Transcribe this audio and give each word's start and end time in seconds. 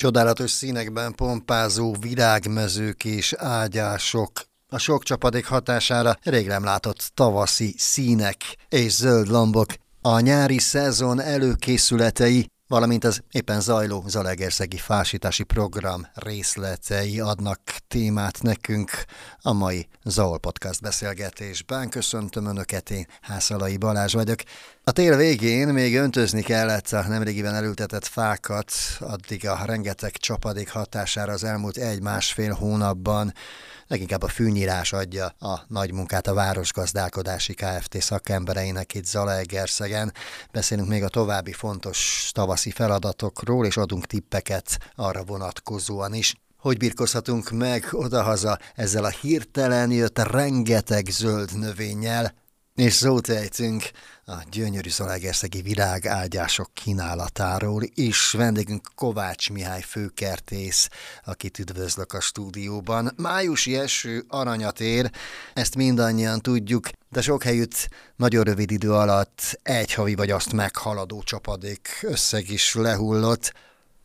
Csodálatos 0.00 0.50
színekben 0.50 1.14
pompázó 1.14 1.94
virágmezők 2.00 3.04
és 3.04 3.32
ágyások, 3.32 4.30
a 4.68 4.78
sok 4.78 5.02
csapadék 5.02 5.46
hatására 5.46 6.16
rég 6.22 6.46
nem 6.46 6.64
látott 6.64 7.10
tavaszi 7.14 7.74
színek 7.78 8.36
és 8.68 8.92
zöld 8.92 9.28
lombok, 9.28 9.66
a 10.00 10.20
nyári 10.20 10.58
szezon 10.58 11.20
előkészületei 11.20 12.50
valamint 12.68 13.04
az 13.04 13.22
éppen 13.30 13.60
zajló 13.60 14.04
Zalegerszegi 14.06 14.76
fásítási 14.76 15.42
program 15.42 16.06
részletei 16.14 17.20
adnak 17.20 17.60
témát 17.88 18.42
nekünk 18.42 18.90
a 19.42 19.52
mai 19.52 19.88
Zaol 20.04 20.38
Podcast 20.38 20.80
beszélgetésben. 20.80 21.88
Köszöntöm 21.88 22.46
Önöket, 22.46 22.90
én 22.90 23.06
Hászalai 23.20 23.76
Balázs 23.76 24.14
vagyok. 24.14 24.38
A 24.84 24.90
tél 24.90 25.16
végén 25.16 25.68
még 25.68 25.96
öntözni 25.96 26.42
kellett 26.42 26.88
a 26.88 27.08
nemrégiben 27.08 27.54
elültetett 27.54 28.06
fákat, 28.06 28.72
addig 29.00 29.48
a 29.48 29.62
rengeteg 29.64 30.12
csapadék 30.12 30.70
hatására 30.70 31.32
az 31.32 31.44
elmúlt 31.44 31.76
egy-másfél 31.76 32.52
hónapban 32.52 33.32
Leginkább 33.88 34.22
a 34.22 34.28
fűnyírás 34.28 34.92
adja 34.92 35.26
a 35.26 35.60
nagy 35.68 35.92
munkát 35.92 36.26
a 36.26 36.34
Városgazdálkodási 36.34 37.54
Kft. 37.54 38.00
szakembereinek 38.00 38.94
itt 38.94 39.04
Zalaegerszegen. 39.04 40.12
Beszélünk 40.52 40.88
még 40.88 41.02
a 41.02 41.08
további 41.08 41.52
fontos 41.52 42.30
tavaszi 42.34 42.70
feladatokról, 42.70 43.66
és 43.66 43.76
adunk 43.76 44.06
tippeket 44.06 44.78
arra 44.94 45.24
vonatkozóan 45.24 46.14
is 46.14 46.34
hogy 46.58 46.76
birkozhatunk 46.76 47.50
meg 47.50 47.88
odahaza 47.92 48.58
ezzel 48.74 49.04
a 49.04 49.08
hirtelen 49.08 49.90
jött 49.90 50.18
rengeteg 50.18 51.06
zöld 51.06 51.58
növényel, 51.58 52.34
és 52.78 52.92
szót 52.92 53.28
ejtünk 53.28 53.90
a 54.26 54.34
gyönyörű 54.50 54.88
Zalaegerszegi 54.88 55.62
virágágyások 55.62 56.74
kínálatáról 56.74 57.82
is. 57.94 58.30
Vendégünk 58.30 58.88
Kovács 58.94 59.50
Mihály 59.50 59.82
főkertész, 59.82 60.88
akit 61.24 61.58
üdvözlök 61.58 62.12
a 62.12 62.20
stúdióban. 62.20 63.12
Májusi 63.16 63.76
eső 63.76 64.24
aranyat 64.28 64.80
ér, 64.80 65.10
ezt 65.54 65.76
mindannyian 65.76 66.40
tudjuk, 66.40 66.88
de 67.10 67.20
sok 67.20 67.42
helyütt 67.42 67.88
nagyon 68.16 68.44
rövid 68.44 68.70
idő 68.70 68.92
alatt 68.92 69.58
egy 69.62 69.92
havi 69.92 70.14
vagy 70.14 70.30
azt 70.30 70.52
meghaladó 70.52 71.22
csapadék 71.22 71.88
összeg 72.02 72.50
is 72.50 72.74
lehullott. 72.74 73.52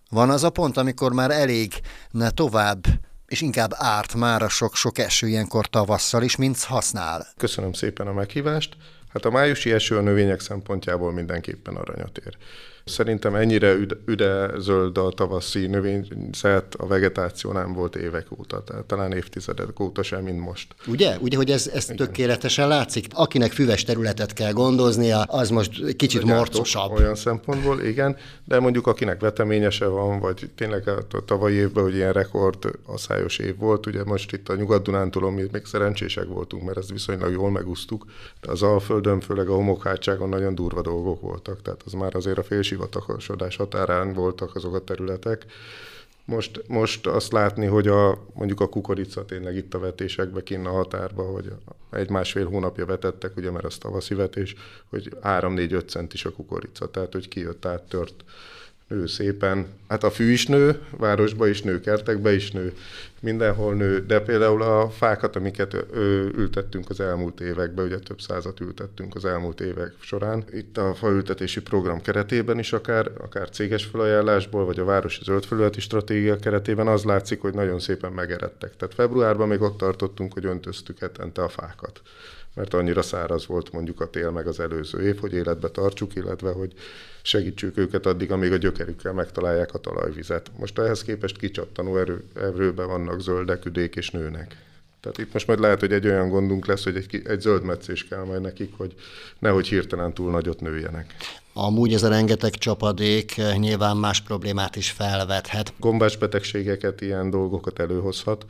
Van 0.10 0.30
az 0.30 0.44
a 0.44 0.50
pont, 0.50 0.78
amikor 0.78 1.14
már 1.14 1.32
elég 1.32 1.74
ne 2.12 2.30
tovább 2.30 2.86
és 3.34 3.42
inkább 3.42 3.72
árt 3.76 4.16
már 4.16 4.42
a 4.42 4.50
sok-sok 4.50 4.98
eső 4.98 5.28
ilyenkor 5.28 5.68
tavasszal 5.68 6.24
is, 6.24 6.36
mint 6.36 6.64
használ. 6.64 7.28
Köszönöm 7.38 7.74
szépen 7.74 8.08
a 8.08 8.14
meghívást. 8.14 8.78
Hát 9.14 9.26
a 9.26 9.30
májusi 9.30 9.72
eső 9.72 9.98
a 9.98 10.02
növények 10.02 10.40
szempontjából 10.40 11.12
mindenképpen 11.12 11.76
aranyat 11.76 12.18
ér. 12.18 12.38
Szerintem 12.86 13.36
ennyire 13.36 13.74
üde, 13.74 13.96
üde 14.06 14.52
zöld 14.60 14.98
a 14.98 15.10
tavaszi 15.10 15.68
növényzet, 15.68 16.76
a 16.76 16.88
vegetáció 16.88 17.52
nem 17.52 17.74
volt 17.74 17.96
évek 17.96 18.28
óta, 18.40 18.64
tehát 18.64 18.84
talán 18.84 19.12
évtizedek 19.12 19.80
óta 19.80 20.04
sem, 20.04 20.24
mint 20.24 20.40
most. 20.40 20.76
Ugye? 20.88 21.18
Ugye, 21.20 21.38
hogy 21.38 21.52
ez, 21.52 21.68
ez 21.74 21.86
tökéletesen 21.86 22.68
látszik? 22.68 23.08
Akinek 23.10 23.52
füves 23.52 23.84
területet 23.84 24.34
kell 24.34 24.52
gondoznia, 24.52 25.22
az 25.22 25.50
most 25.50 25.96
kicsit 25.96 26.24
morcosabb. 26.24 26.92
Olyan 26.92 27.16
szempontból, 27.16 27.82
igen, 27.82 28.18
de 28.46 28.60
mondjuk 28.60 28.88
akinek 28.88 29.20
veteményese 29.20 29.86
van, 29.86 30.20
vagy 30.20 30.50
tényleg 30.56 30.88
a 30.88 31.26
tavalyi 31.26 31.56
évben, 31.56 31.84
hogy 31.84 31.96
ilyen 31.96 32.14
rekord 32.14 32.80
asszályos 32.86 33.38
év 33.38 33.58
volt, 33.58 33.86
ugye 33.86 34.04
most 34.04 34.34
itt 34.34 34.50
a 34.50 34.56
Nyugat-Dunántúlon 34.56 35.34
mi 35.34 35.46
még 35.52 35.66
szerencsések 35.66 36.26
voltunk, 36.26 36.64
mert 36.64 36.78
ezt 36.78 36.92
viszonylag 36.92 37.32
jól 37.32 37.52
megúsztuk, 37.52 38.06
de 38.42 38.52
az 38.52 38.62
Alföldön, 38.62 39.20
főleg 39.20 39.50
a 39.50 39.56
homokhátságon 39.56 40.30
nagyon 40.30 40.56
durva 40.56 40.82
dolgok 40.82 41.22
voltak, 41.22 41.62
tehát 41.62 41.82
az 41.86 41.94
már 41.94 42.16
azért 42.16 42.38
a 42.38 42.44
félsi 42.44 42.73
sivatagosodás 42.74 43.56
határán 43.56 44.14
voltak 44.14 44.56
azok 44.56 44.76
a 44.76 44.84
területek. 44.84 45.46
Most, 46.26 46.64
most 46.68 47.08
azt 47.08 47.32
látni, 47.32 47.66
hogy 47.66 47.88
a, 47.88 48.24
mondjuk 48.34 48.60
a 48.60 48.70
kukorica 48.70 49.26
tényleg 49.26 49.56
itt 49.56 49.74
a 49.74 49.80
vetésekbe, 49.80 50.44
kinn 50.44 50.66
a 50.66 50.72
határba, 50.72 51.24
hogy 51.24 51.52
egy-másfél 51.92 52.48
hónapja 52.48 52.86
vetettek, 52.86 53.38
ugye, 53.38 53.52
mert 53.52 53.66
az 53.66 53.78
tavaszi 53.78 54.14
vetés, 54.14 54.56
hogy 54.90 55.10
3-4-5 55.24 55.88
cent 55.88 56.14
is 56.14 56.26
a 56.26 56.32
kukorica, 56.32 56.92
tehát 56.92 57.14
hogy 57.14 57.28
kijött, 57.28 57.66
áttört 57.66 58.24
nő 58.94 59.08
szépen. 59.08 59.68
Hát 59.88 60.04
a 60.04 60.10
fű 60.10 60.32
is 60.32 60.46
nő, 60.46 60.80
városba 60.98 61.48
is 61.48 61.62
nő, 61.62 61.80
kertekbe 61.80 62.34
is 62.34 62.52
nő, 62.52 62.74
mindenhol 63.20 63.74
nő, 63.74 64.06
de 64.06 64.20
például 64.20 64.62
a 64.62 64.90
fákat, 64.90 65.36
amiket 65.36 65.86
ültettünk 66.36 66.90
az 66.90 67.00
elmúlt 67.00 67.42
években, 67.42 67.86
ugye 67.86 68.00
több 68.00 68.22
százat 68.22 68.60
ültettünk 68.60 69.16
az 69.16 69.26
elmúlt 69.26 69.62
évek 69.62 69.94
során, 70.00 70.44
itt 70.52 70.78
a 70.78 70.94
faültetési 70.94 71.62
program 71.62 72.02
keretében 72.02 72.60
is 72.60 72.74
akár, 72.74 73.12
akár 73.18 73.50
céges 73.50 73.86
felajánlásból, 73.86 74.66
vagy 74.66 74.80
a 74.80 74.86
városi 74.86 75.24
zöldfelületi 75.24 75.80
stratégia 75.80 76.36
keretében 76.36 76.88
az 76.88 77.04
látszik, 77.04 77.42
hogy 77.42 77.54
nagyon 77.54 77.80
szépen 77.80 78.12
megeredtek. 78.12 78.76
Tehát 78.76 78.94
februárban 78.94 79.48
még 79.48 79.62
ott 79.62 79.78
tartottunk, 79.78 80.34
hogy 80.34 80.46
öntöztük 80.46 81.00
hetente 81.00 81.44
a 81.44 81.50
fákat 81.50 82.02
mert 82.54 82.74
annyira 82.74 83.02
száraz 83.02 83.48
volt 83.48 83.72
mondjuk 83.72 84.02
a 84.02 84.10
tél 84.10 84.32
meg 84.32 84.48
az 84.48 84.60
előző 84.60 85.02
év, 85.02 85.20
hogy 85.20 85.34
életbe 85.34 85.70
tartsuk, 85.70 86.16
illetve 86.16 86.52
hogy 86.52 86.74
segítsük 87.22 87.78
őket 87.78 88.06
addig, 88.06 88.32
amíg 88.32 88.52
a 88.52 88.58
gyökerükkel 88.58 89.14
megtalálják 89.14 89.74
a 89.74 89.80
talajvizet. 89.80 90.52
Most 90.58 90.80
ehhez 90.80 91.04
képest 91.04 91.38
kicsattanó 91.38 91.98
erő, 91.98 92.24
erőben 92.36 92.88
vannak 92.88 93.20
zöldek, 93.20 93.66
üdék 93.66 93.96
és 93.96 94.10
nőnek. 94.10 94.58
Tehát 95.00 95.18
itt 95.18 95.34
most 95.34 95.48
majd 95.48 95.60
lehet, 95.60 95.80
hogy 95.80 95.94
egy 95.94 96.08
olyan 96.08 96.30
gondunk 96.30 96.66
lesz, 96.66 96.84
hogy 96.84 96.96
egy, 96.96 97.22
egy 97.26 97.42
zöld 97.42 97.64
meccés 97.64 98.08
kell 98.08 98.24
majd 98.24 98.42
nekik, 98.42 98.74
hogy 98.78 98.94
nehogy 99.40 99.68
hirtelen 99.68 100.14
túl 100.14 100.32
nagyot 100.32 100.62
nőjenek. 100.62 101.16
Amúgy 101.54 101.94
ez 101.94 102.04
a 102.04 102.10
rengeteg 102.10 102.52
csapadék 102.52 103.36
nyilván 103.58 103.98
más 103.98 104.22
problémát 104.22 104.76
is 104.76 104.92
felvethet. 104.92 105.74
Gombás 105.80 106.18
betegségeket, 106.18 107.02
ilyen 107.02 107.30
dolgokat 107.30 107.80
előhozhat 107.80 108.46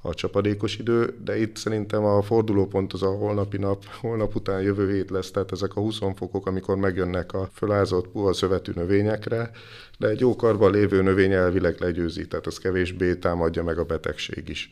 a 0.00 0.14
csapadékos 0.14 0.76
idő, 0.76 1.16
de 1.24 1.38
itt 1.38 1.56
szerintem 1.56 2.04
a 2.04 2.22
fordulópont 2.22 2.92
az 2.92 3.02
a 3.02 3.10
holnapi 3.10 3.56
nap, 3.56 3.84
holnap 4.00 4.34
után 4.34 4.62
jövő 4.62 4.92
hét 4.92 5.10
lesz, 5.10 5.30
tehát 5.30 5.52
ezek 5.52 5.76
a 5.76 5.80
20 5.80 5.98
fokok, 6.16 6.46
amikor 6.46 6.76
megjönnek 6.76 7.32
a 7.32 7.48
fölázott 7.52 8.08
puha 8.08 8.32
szövetű 8.32 8.72
növényekre, 8.74 9.50
de 9.98 10.08
egy 10.08 10.20
jó 10.20 10.36
karban 10.36 10.72
lévő 10.72 11.02
növény 11.02 11.32
elvileg 11.32 11.76
legyőzi, 11.80 12.26
tehát 12.28 12.46
az 12.46 12.58
kevésbé 12.58 13.14
támadja 13.14 13.62
meg 13.62 13.78
a 13.78 13.84
betegség 13.84 14.48
is. 14.48 14.70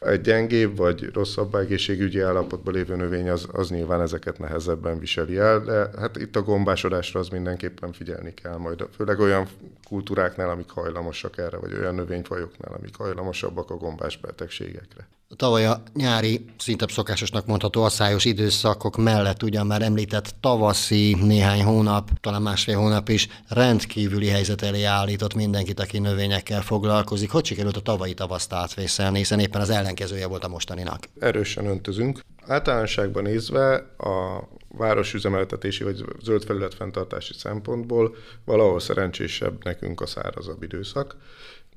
Egy 0.00 0.20
gyengébb 0.20 0.76
vagy 0.76 1.10
rosszabb 1.12 1.54
egészségügyi 1.54 2.20
állapotban 2.20 2.74
lévő 2.74 2.96
növény 2.96 3.30
az, 3.30 3.48
az 3.52 3.70
nyilván 3.70 4.00
ezeket 4.00 4.38
nehezebben 4.38 4.98
viseli 4.98 5.36
el, 5.36 5.60
de 5.60 5.90
hát 5.98 6.16
itt 6.16 6.36
a 6.36 6.42
gombásodásra 6.42 7.20
az 7.20 7.28
mindenképpen 7.28 7.92
figyelni 7.92 8.34
kell 8.34 8.56
majd, 8.56 8.88
főleg 8.96 9.18
olyan 9.20 9.48
kultúráknál, 9.88 10.50
amik 10.50 10.70
hajlamosak 10.70 11.38
erre, 11.38 11.56
vagy 11.56 11.72
olyan 11.72 11.94
növényfajoknál, 11.94 12.74
amik 12.74 12.96
hajlamosabbak 12.96 13.70
a 13.70 13.76
gombás 13.76 14.18
betegségekre. 14.18 15.08
Tavaly 15.36 15.66
a 15.66 15.82
nyári, 15.94 16.44
szinte 16.58 16.86
szokásosnak 16.88 17.46
mondható 17.46 17.82
asszályos 17.82 18.24
időszakok 18.24 18.96
mellett 18.96 19.42
ugyan 19.42 19.66
már 19.66 19.82
említett 19.82 20.34
tavaszi 20.40 21.14
néhány 21.14 21.62
hónap, 21.62 22.10
talán 22.20 22.42
másfél 22.42 22.76
hónap 22.76 23.08
is 23.08 23.28
rendkívüli 23.48 24.28
helyzet 24.28 24.62
elé 24.62 24.82
állított 24.82 25.34
mindenkit, 25.34 25.80
aki 25.80 25.98
növényekkel 25.98 26.62
foglalkozik. 26.62 27.30
Hogy 27.30 27.44
sikerült 27.44 27.76
a 27.76 27.80
tavalyi 27.80 28.14
tavaszt 28.14 28.52
átvészelni, 28.52 29.18
hiszen 29.18 29.40
éppen 29.40 29.60
az 29.60 29.70
ellenkezője 29.70 30.26
volt 30.26 30.44
a 30.44 30.48
mostaninak? 30.48 31.08
Erősen 31.18 31.66
öntözünk. 31.66 32.20
Általánosságban 32.46 33.22
nézve 33.22 33.74
a 33.98 34.42
városüzemeltetési 34.68 35.84
vagy 35.84 36.04
zöld 36.22 36.44
felület 36.44 36.74
fenntartási 36.74 37.32
szempontból 37.34 38.16
valahol 38.44 38.80
szerencsésebb 38.80 39.64
nekünk 39.64 40.00
a 40.00 40.06
szárazabb 40.06 40.62
időszak 40.62 41.16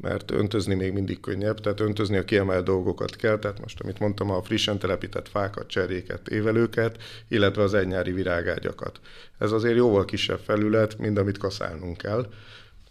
mert 0.02 0.32
öntözni 0.32 0.76
még 0.76 0.94
mindig 0.94 1.20
könnyebb, 1.20 1.60
tehát 1.60 1.80
öntözni 1.80 2.18
a 2.18 2.26
kiemelt 2.26 2.66
dolgokat 2.66 3.16
kell, 3.16 3.40
tehát 3.40 3.60
most, 3.60 3.80
amit 3.82 4.00
mondtam, 4.00 4.30
a 4.32 4.44
frissen 4.44 4.80
telepített 4.80 5.28
fákat, 5.28 5.68
cseréket, 5.68 6.28
évelőket, 6.28 6.98
illetve 7.28 7.62
az 7.62 7.74
egynyári 7.74 8.12
virágágyakat. 8.12 9.00
Ez 9.38 9.52
azért 9.52 9.76
jóval 9.76 10.06
kisebb 10.06 10.40
felület, 10.40 10.98
mint 10.98 11.18
amit 11.18 11.38
kaszálnunk 11.38 11.98
kell. 11.98 12.28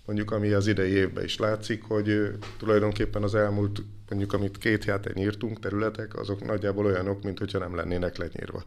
Mondjuk, 0.06 0.30
ami 0.30 0.50
az 0.52 0.66
idei 0.66 0.90
évben 0.90 1.24
is 1.24 1.38
látszik, 1.38 1.82
hogy 1.82 2.30
tulajdonképpen 2.58 3.22
az 3.22 3.34
elmúlt, 3.34 3.82
mondjuk 4.08 4.32
amit 4.32 4.58
két 4.58 4.84
héten 4.84 5.12
nyírtunk 5.14 5.60
területek, 5.60 6.18
azok 6.18 6.44
nagyjából 6.44 6.84
olyanok, 6.84 7.22
mint 7.22 7.38
hogyha 7.38 7.58
nem 7.58 7.74
lennének 7.74 8.16
lenyírva. 8.16 8.64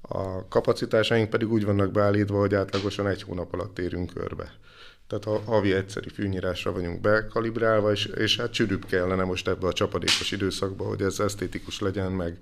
A 0.00 0.48
kapacitásaink 0.48 1.30
pedig 1.30 1.52
úgy 1.52 1.64
vannak 1.64 1.90
beállítva, 1.90 2.38
hogy 2.38 2.54
átlagosan 2.54 3.06
egy 3.06 3.22
hónap 3.22 3.52
alatt 3.52 3.78
érünk 3.78 4.14
körbe. 4.14 4.52
Tehát 5.06 5.24
a 5.26 5.50
havi 5.50 5.72
egyszeri 5.72 6.08
fűnyírásra 6.08 6.72
vagyunk 6.72 7.00
bekalibrálva, 7.00 7.92
és, 7.92 8.04
és 8.04 8.36
hát 8.36 8.52
sűrűbb 8.54 8.86
kellene 8.86 9.24
most 9.24 9.48
ebbe 9.48 9.66
a 9.66 9.72
csapadékos 9.72 10.32
időszakba, 10.32 10.84
hogy 10.84 11.02
ez 11.02 11.20
esztétikus 11.20 11.80
legyen, 11.80 12.12
meg 12.12 12.38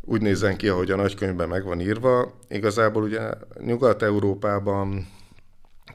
úgy 0.00 0.20
nézzen 0.20 0.56
ki, 0.56 0.68
ahogy 0.68 0.90
a 0.90 0.96
nagykönyvben 0.96 1.48
meg 1.48 1.64
van 1.64 1.80
írva. 1.80 2.38
Igazából 2.48 3.02
ugye 3.02 3.30
Nyugat-Európában 3.60 5.08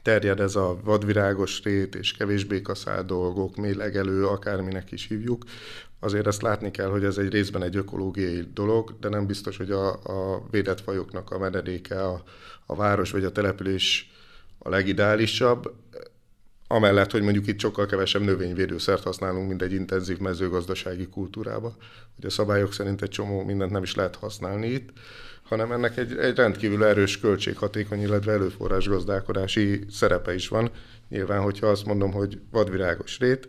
terjed 0.02 0.40
ez 0.40 0.56
a 0.56 0.78
vadvirágos 0.84 1.62
rét 1.62 1.94
és 1.94 2.12
kevésbé 2.12 2.62
kaszál 2.62 3.04
dolgok, 3.04 3.56
mélegelő, 3.56 4.26
akárminek 4.26 4.92
is 4.92 5.06
hívjuk. 5.06 5.44
Azért 6.00 6.26
ezt 6.26 6.42
látni 6.42 6.70
kell, 6.70 6.88
hogy 6.88 7.04
ez 7.04 7.18
egy 7.18 7.32
részben 7.32 7.62
egy 7.62 7.76
ökológiai 7.76 8.48
dolog, 8.54 8.98
de 9.00 9.08
nem 9.08 9.26
biztos, 9.26 9.56
hogy 9.56 9.70
a, 9.70 9.88
a 9.92 10.46
védett 10.50 10.80
fajoknak 10.80 11.30
a 11.30 11.38
menedéke 11.38 12.04
a, 12.04 12.22
a 12.66 12.74
város 12.74 13.10
vagy 13.10 13.24
a 13.24 13.32
település 13.32 14.10
a 14.62 14.68
legideálisabb. 14.68 15.74
amellett, 16.66 17.10
hogy 17.10 17.22
mondjuk 17.22 17.46
itt 17.46 17.60
sokkal 17.60 17.86
kevesebb 17.86 18.22
növényvédőszert 18.22 19.02
használunk, 19.02 19.48
mint 19.48 19.62
egy 19.62 19.72
intenzív 19.72 20.18
mezőgazdasági 20.18 21.06
kultúrába, 21.06 21.76
hogy 22.14 22.24
a 22.24 22.30
szabályok 22.30 22.72
szerint 22.72 23.02
egy 23.02 23.08
csomó 23.08 23.44
mindent 23.44 23.70
nem 23.70 23.82
is 23.82 23.94
lehet 23.94 24.16
használni 24.16 24.66
itt, 24.66 24.88
hanem 25.42 25.72
ennek 25.72 25.96
egy, 25.96 26.16
egy 26.16 26.36
rendkívül 26.36 26.84
erős 26.84 27.20
költséghatékony, 27.20 28.00
illetve 28.00 28.32
előforrás 28.32 28.88
gazdálkodási 28.88 29.84
szerepe 29.90 30.34
is 30.34 30.48
van. 30.48 30.70
Nyilván, 31.08 31.42
hogyha 31.42 31.66
azt 31.66 31.84
mondom, 31.84 32.12
hogy 32.12 32.40
vadvirágos 32.50 33.18
rét, 33.18 33.48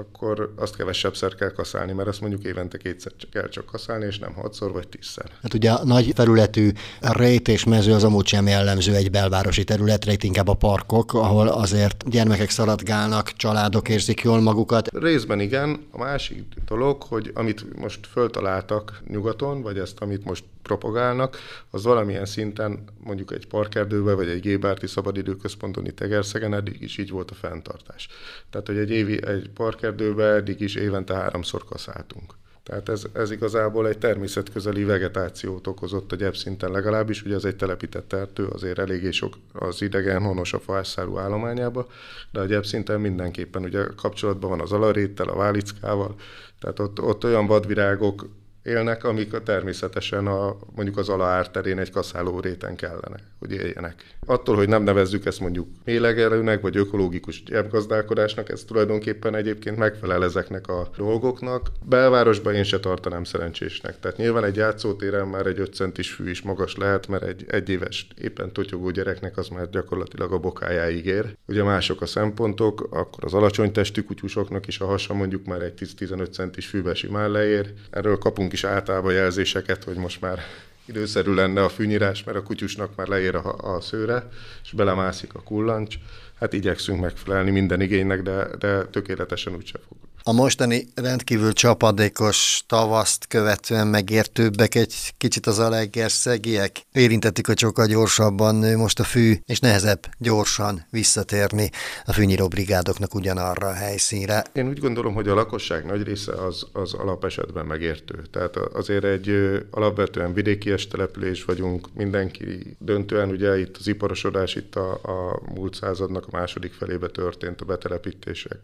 akkor 0.00 0.52
azt 0.56 0.76
kevesebb 0.76 1.16
szer 1.16 1.34
kell 1.34 1.50
kaszálni, 1.50 1.92
mert 1.92 2.08
azt 2.08 2.20
mondjuk 2.20 2.44
évente 2.44 2.78
kétszer 2.78 3.12
kell 3.32 3.48
csak 3.48 3.64
kaszálni, 3.64 4.06
és 4.06 4.18
nem 4.18 4.32
hatszor 4.32 4.72
vagy 4.72 4.88
tízszer. 4.88 5.30
Hát 5.42 5.54
ugye 5.54 5.70
a 5.70 5.84
nagy 5.84 6.12
területű 6.14 6.70
rét 7.00 7.48
és 7.48 7.64
mező 7.64 7.92
az 7.92 8.04
amúgy 8.04 8.26
sem 8.26 8.46
jellemző 8.46 8.94
egy 8.94 9.10
belvárosi 9.10 9.64
területre, 9.64 10.12
itt 10.12 10.22
inkább 10.22 10.48
a 10.48 10.54
parkok, 10.54 11.14
ahol 11.14 11.48
azért 11.48 12.10
gyermekek 12.10 12.50
szaladgálnak, 12.50 13.32
családok 13.32 13.88
érzik 13.88 14.20
jól 14.20 14.40
magukat. 14.40 14.88
Részben 14.92 15.40
igen. 15.40 15.86
A 15.90 15.98
másik 15.98 16.44
dolog, 16.66 17.02
hogy 17.02 17.30
amit 17.34 17.76
most 17.78 18.06
föltaláltak 18.06 19.00
nyugaton, 19.08 19.62
vagy 19.62 19.78
ezt, 19.78 20.00
amit 20.00 20.24
most 20.24 20.44
propagálnak, 20.62 21.36
az 21.70 21.84
valamilyen 21.84 22.26
szinten 22.26 22.84
mondjuk 23.04 23.32
egy 23.32 23.46
parkerdőben, 23.46 24.16
vagy 24.16 24.28
egy 24.28 24.40
Gébárti 24.40 24.86
szabadidőközponton 24.86 25.86
itt 25.86 26.00
Egerszegen 26.00 26.54
eddig 26.54 26.82
is 26.82 26.98
így 26.98 27.10
volt 27.10 27.30
a 27.30 27.34
fenntartás. 27.34 28.08
Tehát, 28.50 28.66
hogy 28.66 28.76
egy, 28.76 28.90
évi, 28.90 29.26
egy 29.26 29.50
parkerdőben 29.90 30.34
eddig 30.34 30.60
is 30.60 30.74
évente 30.74 31.14
háromszor 31.14 31.64
kaszáltunk. 31.64 32.34
Tehát 32.62 32.88
ez, 32.88 33.04
ez 33.12 33.30
igazából 33.30 33.88
egy 33.88 33.98
természetközeli 33.98 34.84
vegetációt 34.84 35.66
okozott 35.66 36.12
a 36.12 36.16
gyepszinten 36.16 36.70
legalábbis, 36.70 37.22
ugye 37.22 37.34
ez 37.34 37.44
egy 37.44 37.56
telepített 37.56 38.12
erdő, 38.12 38.46
azért 38.46 38.78
eléggé 38.78 39.10
sok 39.10 39.34
az 39.52 39.82
idegen 39.82 40.22
honos 40.22 40.52
a 40.52 40.58
fászárú 40.58 41.18
állományába, 41.18 41.86
de 42.32 42.40
a 42.40 42.44
gyepszinten 42.44 43.00
mindenképpen 43.00 43.62
ugye 43.62 43.84
kapcsolatban 43.96 44.50
van 44.50 44.60
az 44.60 44.72
alaréttel, 44.72 45.28
a 45.28 45.36
válickával, 45.36 46.14
tehát 46.60 46.78
ott, 46.78 47.00
ott 47.00 47.24
olyan 47.24 47.46
vadvirágok 47.46 48.28
élnek, 48.62 49.04
amik 49.04 49.42
természetesen 49.42 50.26
a, 50.26 50.56
mondjuk 50.74 50.96
az 50.96 51.08
alaárterén 51.08 51.78
egy 51.78 51.90
kaszáló 51.90 52.40
réten 52.40 52.76
kellene, 52.76 53.16
hogy 53.38 53.52
éljenek. 53.52 54.04
Attól, 54.26 54.56
hogy 54.56 54.68
nem 54.68 54.82
nevezzük 54.82 55.26
ezt 55.26 55.40
mondjuk 55.40 55.68
mélegelőnek, 55.84 56.60
vagy 56.60 56.76
ökológikus 56.76 57.42
gyepgazdálkodásnak, 57.42 58.48
ez 58.48 58.64
tulajdonképpen 58.64 59.34
egyébként 59.34 59.76
megfelel 59.76 60.24
ezeknek 60.24 60.68
a 60.68 60.90
dolgoknak. 60.96 61.66
Belvárosban 61.84 62.54
én 62.54 62.64
se 62.64 62.80
tartanám 62.80 63.24
szerencsésnek. 63.24 64.00
Tehát 64.00 64.16
nyilván 64.16 64.44
egy 64.44 64.56
játszótéren 64.56 65.26
már 65.26 65.46
egy 65.46 65.60
5 65.60 65.74
centis 65.74 66.12
fű 66.12 66.30
is 66.30 66.42
magas 66.42 66.76
lehet, 66.76 67.08
mert 67.08 67.22
egy 67.22 67.44
egyéves 67.48 68.08
éppen 68.20 68.52
totyogó 68.52 68.90
gyereknek 68.90 69.36
az 69.36 69.48
már 69.48 69.70
gyakorlatilag 69.70 70.32
a 70.32 70.38
bokájáig 70.38 71.06
ér. 71.06 71.36
Ugye 71.46 71.62
mások 71.62 72.00
a 72.00 72.06
szempontok, 72.06 72.88
akkor 72.90 73.24
az 73.24 73.34
alacsony 73.34 73.72
testű 73.72 74.02
kutyusoknak 74.02 74.66
is 74.66 74.80
a 74.80 74.86
hasa 74.86 75.14
mondjuk 75.14 75.46
már 75.46 75.62
egy 75.62 75.94
10-15 75.98 76.32
centis 76.32 76.66
fűbe 76.66 76.94
simán 76.94 77.30
leér. 77.30 77.72
Erről 77.90 78.18
kapunk 78.18 78.49
is 78.52 78.64
általában 78.64 79.12
jelzéseket, 79.12 79.84
hogy 79.84 79.96
most 79.96 80.20
már 80.20 80.38
időszerű 80.84 81.34
lenne 81.34 81.64
a 81.64 81.68
fűnyírás, 81.68 82.24
mert 82.24 82.38
a 82.38 82.42
kutyusnak 82.42 82.96
már 82.96 83.06
leér 83.06 83.34
a, 83.34 83.74
a 83.74 83.80
szőre, 83.80 84.28
és 84.62 84.72
belemászik 84.72 85.34
a 85.34 85.42
kullancs. 85.42 85.94
Hát 86.40 86.52
igyekszünk 86.52 87.00
megfelelni 87.00 87.50
minden 87.50 87.80
igénynek, 87.80 88.22
de, 88.22 88.56
de 88.58 88.84
tökéletesen 88.84 89.54
úgyse 89.54 89.78
fog 89.88 90.09
a 90.22 90.32
mostani 90.32 90.86
rendkívül 90.94 91.52
csapadékos 91.52 92.62
tavaszt 92.66 93.26
követően 93.26 93.86
megértőbbek 93.86 94.74
egy 94.74 94.94
kicsit 95.18 95.46
az 95.46 95.58
aleggerszegiek. 95.58 96.80
Érintetik, 96.92 97.46
hogy 97.46 97.58
sokkal 97.58 97.86
gyorsabban 97.86 98.54
nő 98.54 98.76
most 98.76 99.00
a 99.00 99.04
fű, 99.04 99.34
és 99.46 99.60
nehezebb 99.60 100.06
gyorsan 100.18 100.86
visszatérni 100.90 101.70
a 102.04 102.12
fűnyíró 102.12 102.48
brigádoknak 102.48 103.14
ugyanarra 103.14 103.66
a 103.66 103.72
helyszínre. 103.72 104.44
Én 104.52 104.68
úgy 104.68 104.78
gondolom, 104.78 105.14
hogy 105.14 105.28
a 105.28 105.34
lakosság 105.34 105.84
nagy 105.84 106.02
része 106.02 106.32
az, 106.32 106.66
az 106.72 106.94
alapesetben 106.94 107.66
megértő. 107.66 108.22
Tehát 108.30 108.56
azért 108.56 109.04
egy 109.04 109.30
alapvetően 109.70 110.32
vidéki 110.32 110.74
település 110.90 111.44
vagyunk, 111.44 111.88
mindenki 111.94 112.76
döntően, 112.78 113.28
ugye 113.28 113.58
itt 113.58 113.76
az 113.76 113.86
iparosodás 113.88 114.54
itt 114.54 114.76
a, 114.76 114.92
a 114.92 115.40
múlt 115.54 115.74
századnak 115.74 116.26
a 116.26 116.36
második 116.36 116.72
felébe 116.72 117.08
történt, 117.08 117.60
a 117.60 117.64
betelepítések, 117.64 118.58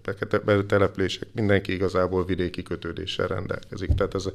betelepülések, 0.45 1.29
mindenki 1.47 1.73
igazából 1.73 2.25
vidéki 2.25 2.63
kötődéssel 2.63 3.27
rendelkezik. 3.27 3.95
Tehát 3.95 4.15
ez, 4.15 4.29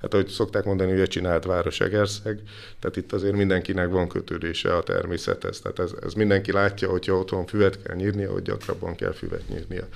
hát 0.00 0.14
ahogy 0.14 0.28
szokták 0.28 0.64
mondani, 0.64 1.00
a 1.00 1.06
csinált 1.06 1.44
város 1.44 1.80
Egerszeg, 1.80 2.40
tehát 2.78 2.96
itt 2.96 3.12
azért 3.12 3.36
mindenkinek 3.36 3.88
van 3.88 4.08
kötődése 4.08 4.76
a 4.76 4.82
természethez. 4.82 5.60
Tehát 5.60 5.78
ez, 5.78 5.92
ez 6.02 6.12
mindenki 6.12 6.52
látja, 6.52 6.88
hogyha 6.88 7.18
otthon 7.18 7.46
füvet 7.46 7.82
kell 7.82 7.96
nyírnia, 7.96 8.32
hogy 8.32 8.42
gyakrabban 8.42 8.94
kell 8.94 9.12
füvet 9.12 9.48
nyírnia. 9.48 9.88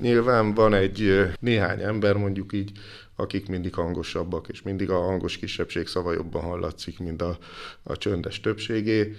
Nyilván 0.00 0.54
van 0.54 0.74
egy 0.74 1.28
néhány 1.40 1.82
ember, 1.82 2.16
mondjuk 2.16 2.52
így, 2.52 2.70
akik 3.16 3.48
mindig 3.48 3.74
hangosabbak, 3.74 4.48
és 4.48 4.62
mindig 4.62 4.90
a 4.90 5.00
hangos 5.00 5.36
kisebbség 5.36 5.86
szava 5.86 6.12
jobban 6.12 6.42
hallatszik, 6.42 6.98
mint 6.98 7.22
a, 7.22 7.38
a 7.82 7.96
csöndes 7.96 8.40
többségé. 8.40 9.16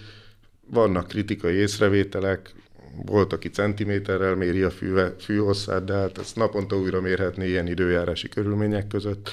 Vannak 0.65 1.07
kritikai 1.07 1.55
észrevételek, 1.55 2.53
volt, 3.05 3.33
aki 3.33 3.49
centiméterrel 3.49 4.35
méri 4.35 4.61
a 4.61 4.69
fűve, 4.69 5.15
fűhosszát, 5.19 5.83
de 5.83 5.93
hát 5.93 6.17
ezt 6.17 6.35
naponta 6.35 6.77
újra 6.77 7.01
mérhetné 7.01 7.47
ilyen 7.47 7.67
időjárási 7.67 8.29
körülmények 8.29 8.87
között. 8.87 9.29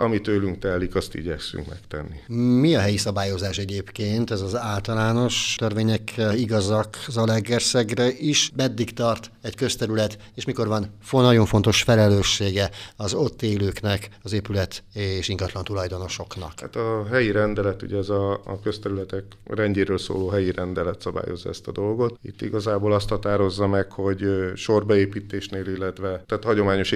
Ami 0.00 0.20
tőlünk 0.20 0.58
telik, 0.58 0.94
azt 0.94 1.14
igyekszünk 1.14 1.68
megtenni. 1.68 2.16
Mi 2.60 2.74
a 2.74 2.80
helyi 2.80 2.96
szabályozás 2.96 3.58
egyébként? 3.58 4.30
Ez 4.30 4.40
az 4.40 4.56
általános 4.56 5.54
törvények 5.58 6.14
igazak 6.34 6.96
Zalaegerszegre 7.08 8.10
is. 8.18 8.50
Meddig 8.56 8.92
tart 8.92 9.30
egy 9.42 9.54
közterület, 9.54 10.18
és 10.34 10.44
mikor 10.44 10.66
van 10.66 10.86
nagyon 11.10 11.46
fontos 11.46 11.82
felelőssége 11.82 12.70
az 12.96 13.14
ott 13.14 13.42
élőknek, 13.42 14.08
az 14.22 14.32
épület 14.32 14.82
és 14.94 15.28
ingatlan 15.28 15.64
tulajdonosoknak? 15.64 16.60
Hát 16.60 16.76
a 16.76 17.06
helyi 17.10 17.30
rendelet, 17.30 17.82
ugye 17.82 17.96
ez 17.96 18.08
a, 18.08 18.32
a 18.32 18.60
közterületek 18.62 19.24
rendjéről 19.46 19.98
szóló 19.98 20.28
helyi 20.28 20.52
rendelet 20.52 21.00
szabályozza 21.00 21.48
ezt 21.48 21.68
a 21.68 21.72
dolgot. 21.72 22.18
Itt 22.22 22.42
igazából 22.42 22.92
azt 22.92 23.08
határozza 23.08 23.66
meg, 23.66 23.92
hogy 23.92 24.26
sorbeépítésnél, 24.54 25.66
illetve 25.66 26.22
tehát 26.26 26.44
hagyományos 26.44 26.94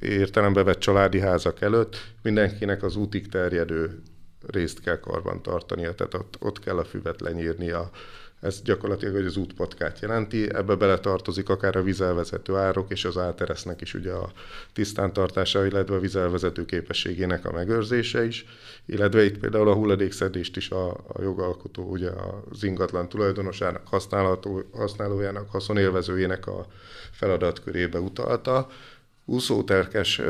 értelembe 0.00 0.62
vett 0.62 0.78
családi 0.78 1.20
házak 1.20 1.60
előtt 1.60 2.16
mindenkinek 2.38 2.82
az 2.82 2.96
útig 2.96 3.28
terjedő 3.28 4.02
részt 4.46 4.80
kell 4.80 5.00
karban 5.00 5.42
tartania, 5.42 5.94
tehát 5.94 6.14
ott, 6.14 6.36
ott 6.38 6.58
kell 6.58 6.78
a 6.78 6.84
füvet 6.84 7.20
lenyírnia. 7.20 7.90
Ez 8.40 8.62
gyakorlatilag 8.62 9.14
hogy 9.14 9.26
az 9.26 9.36
útpatkát 9.36 10.00
jelenti, 10.00 10.54
ebbe 10.54 10.74
beletartozik 10.74 11.48
akár 11.48 11.76
a 11.76 11.82
vizelvezető 11.82 12.56
árok 12.56 12.90
és 12.90 13.04
az 13.04 13.16
áteresznek 13.16 13.80
is 13.80 13.94
ugye 13.94 14.12
a 14.12 14.32
tisztántartása, 14.72 15.66
illetve 15.66 15.94
a 15.94 16.00
vizelvezető 16.00 16.64
képességének 16.64 17.44
a 17.44 17.52
megőrzése 17.52 18.24
is, 18.24 18.46
illetve 18.86 19.24
itt 19.24 19.38
például 19.38 19.68
a 19.68 19.74
hulladékszedést 19.74 20.56
is 20.56 20.70
a, 20.70 20.90
a 20.90 21.22
jogalkotó 21.22 21.82
ugye 21.82 22.10
az 22.50 22.62
ingatlan 22.62 23.08
tulajdonosának, 23.08 23.88
használójának, 24.72 25.50
haszonélvezőjének 25.50 26.46
a 26.46 26.66
feladatkörébe 27.10 28.00
utalta. 28.00 28.68
Úszóterkes 29.24 30.20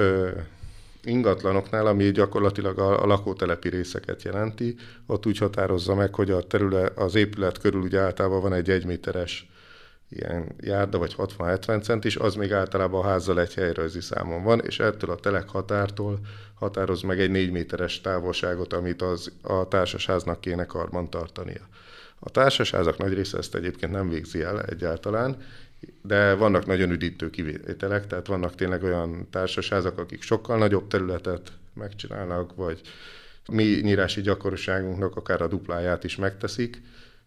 ingatlanoknál, 1.08 1.86
ami 1.86 2.10
gyakorlatilag 2.10 2.78
a, 2.78 3.02
a 3.02 3.06
lakótelepi 3.06 3.68
részeket 3.68 4.22
jelenti, 4.22 4.76
ott 5.06 5.26
úgy 5.26 5.38
határozza 5.38 5.94
meg, 5.94 6.14
hogy 6.14 6.30
a 6.30 6.42
terület, 6.42 6.98
az 6.98 7.14
épület 7.14 7.58
körül 7.58 7.80
ugye 7.80 8.00
általában 8.00 8.40
van 8.40 8.52
egy 8.52 8.70
egyméteres 8.70 9.48
ilyen 10.08 10.54
járda, 10.60 10.98
vagy 10.98 11.14
60-70 11.18 11.82
cent 11.82 12.04
is, 12.04 12.16
az 12.16 12.34
még 12.34 12.52
általában 12.52 13.04
a 13.04 13.08
házzal 13.08 13.40
egy 13.40 13.54
helyrajzi 13.54 14.00
számon 14.00 14.42
van, 14.42 14.60
és 14.60 14.80
ettől 14.80 15.10
a 15.10 15.16
telek 15.16 15.48
határtól 15.48 16.18
határoz 16.54 17.02
meg 17.02 17.20
egy 17.20 17.30
4 17.30 17.50
méteres 17.50 18.00
távolságot, 18.00 18.72
amit 18.72 19.02
az, 19.02 19.32
a 19.42 19.68
társasháznak 19.68 20.40
kéne 20.40 20.64
karban 20.64 21.10
tartania. 21.10 21.68
A 22.18 22.30
társasházak 22.30 22.98
nagy 22.98 23.12
része 23.12 23.38
ezt 23.38 23.54
egyébként 23.54 23.92
nem 23.92 24.08
végzi 24.08 24.42
el 24.42 24.62
egyáltalán, 24.62 25.36
de 26.02 26.34
vannak 26.34 26.66
nagyon 26.66 26.90
üdítő 26.90 27.30
kivételek, 27.30 28.06
tehát 28.06 28.26
vannak 28.26 28.54
tényleg 28.54 28.82
olyan 28.82 29.26
társaságok, 29.30 29.98
akik 29.98 30.22
sokkal 30.22 30.58
nagyobb 30.58 30.86
területet 30.86 31.52
megcsinálnak, 31.74 32.54
vagy 32.54 32.80
mi 33.52 33.64
nyírási 33.64 34.20
gyakorságunknak 34.20 35.16
akár 35.16 35.42
a 35.42 35.48
dupláját 35.48 36.04
is 36.04 36.16
megteszik, 36.16 36.82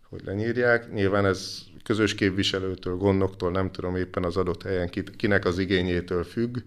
hogy 0.09 0.21
lenyírják. 0.25 0.93
Nyilván 0.93 1.25
ez 1.25 1.59
közös 1.83 2.15
képviselőtől, 2.15 2.95
gondoktól, 2.95 3.51
nem 3.51 3.71
tudom 3.71 3.95
éppen 3.95 4.23
az 4.23 4.37
adott 4.37 4.63
helyen 4.63 4.89
kinek 5.17 5.45
az 5.45 5.57
igényétől 5.57 6.23
függ, 6.23 6.57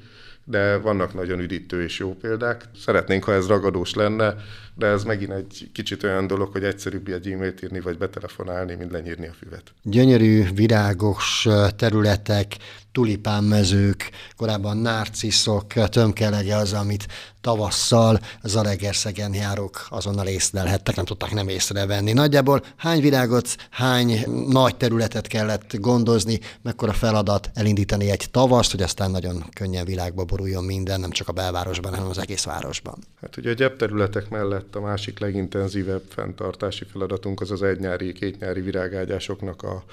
de 0.44 0.76
vannak 0.76 1.14
nagyon 1.14 1.40
üdítő 1.40 1.82
és 1.82 1.98
jó 1.98 2.14
példák. 2.14 2.64
Szeretnénk, 2.84 3.24
ha 3.24 3.32
ez 3.32 3.46
ragadós 3.46 3.94
lenne, 3.94 4.34
de 4.74 4.86
ez 4.86 5.04
megint 5.04 5.32
egy 5.32 5.70
kicsit 5.72 6.02
olyan 6.02 6.26
dolog, 6.26 6.52
hogy 6.52 6.64
egyszerűbb 6.64 7.08
egy 7.08 7.30
e-mailt 7.30 7.62
írni, 7.62 7.80
vagy 7.80 7.98
betelefonálni, 7.98 8.74
mint 8.74 8.90
lenyírni 8.90 9.26
a 9.26 9.32
füvet. 9.32 9.72
Gyönyörű, 9.82 10.44
virágos 10.54 11.48
területek, 11.76 12.56
tulipánmezők, 12.94 14.10
korábban 14.36 14.76
narciszok, 14.76 15.66
tömkelege 15.66 16.56
az, 16.56 16.72
amit 16.72 17.06
tavasszal 17.40 18.20
Zalegerszegen 18.42 19.34
járók 19.34 19.86
azonnal 19.90 20.26
észlelhettek, 20.26 20.96
nem 20.96 21.04
tudták 21.04 21.30
nem 21.30 21.48
észrevenni. 21.48 22.12
Nagyjából 22.12 22.62
hány 22.76 23.00
virágot, 23.00 23.56
hány 23.70 24.24
nagy 24.48 24.76
terület 24.76 25.04
területet 25.04 25.26
kellett 25.26 25.80
gondozni, 25.80 26.40
mekkora 26.62 26.92
feladat 26.92 27.50
elindítani 27.54 28.10
egy 28.10 28.30
tavaszt, 28.30 28.70
hogy 28.70 28.82
aztán 28.82 29.10
nagyon 29.10 29.44
könnyen 29.52 29.84
világba 29.84 30.24
boruljon 30.24 30.64
minden, 30.64 31.00
nem 31.00 31.10
csak 31.10 31.28
a 31.28 31.32
belvárosban, 31.32 31.94
hanem 31.94 32.10
az 32.10 32.18
egész 32.18 32.44
városban. 32.44 32.98
Hát 33.20 33.36
ugye 33.36 33.50
a 33.50 33.54
gyepterületek 33.54 34.28
mellett 34.28 34.74
a 34.74 34.80
másik 34.80 35.18
legintenzívebb 35.18 36.02
fenntartási 36.08 36.84
feladatunk 36.84 37.40
az 37.40 37.50
az 37.50 37.62
egy 37.62 37.78
nyári, 37.78 38.12
két 38.12 38.40
nyári 38.40 38.60
virágágyásoknak 38.60 39.62
a, 39.62 39.84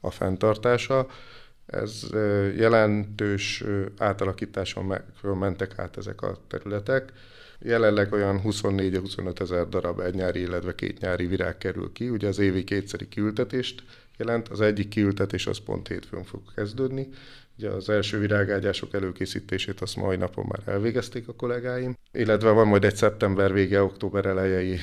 a 0.00 0.10
fenntartása. 0.10 1.06
Ez 1.70 2.06
jelentős 2.56 3.64
átalakításon 3.98 4.94
mentek 5.22 5.78
át 5.78 5.96
ezek 5.96 6.22
a 6.22 6.38
területek. 6.48 7.12
Jelenleg 7.58 8.12
olyan 8.12 8.40
24-25 8.44 9.40
ezer 9.40 9.68
darab 9.68 10.00
egy 10.00 10.14
nyári, 10.14 10.40
illetve 10.40 10.74
két 10.74 11.00
nyári 11.00 11.26
virág 11.26 11.58
kerül 11.58 11.92
ki. 11.92 12.08
Ugye 12.08 12.28
az 12.28 12.38
évi 12.38 12.64
kétszeri 12.64 13.08
kiültetést 13.08 13.82
jelent. 14.16 14.48
Az 14.48 14.60
egyik 14.60 14.88
kiültetés 14.88 15.46
az 15.46 15.58
pont 15.58 15.88
hétfőn 15.88 16.24
fog 16.24 16.40
kezdődni. 16.54 17.08
Ugye 17.58 17.70
az 17.70 17.88
első 17.88 18.18
virágágyások 18.18 18.94
előkészítését 18.94 19.80
azt 19.80 19.96
mai 19.96 20.16
napon 20.16 20.44
már 20.48 20.60
elvégezték 20.64 21.28
a 21.28 21.34
kollégáim. 21.34 21.96
Illetve 22.12 22.50
van 22.50 22.66
majd 22.66 22.84
egy 22.84 22.96
szeptember 22.96 23.52
vége, 23.52 23.82
október 23.82 24.26
elejei 24.26 24.78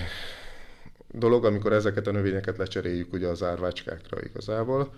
dolog, 1.11 1.45
amikor 1.45 1.73
ezeket 1.73 2.07
a 2.07 2.11
növényeket 2.11 2.57
lecseréljük 2.57 3.13
ugye 3.13 3.27
az 3.27 3.43
árvácskákra 3.43 4.17
igazából 4.21 4.93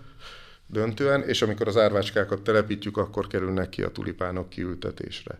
döntően, 0.72 1.22
és 1.22 1.42
amikor 1.42 1.68
az 1.68 1.76
árvácskákat 1.76 2.42
telepítjük, 2.42 2.96
akkor 2.96 3.26
kerülnek 3.26 3.68
ki 3.68 3.82
a 3.82 3.90
tulipánok 3.90 4.48
kiültetésre. 4.48 5.38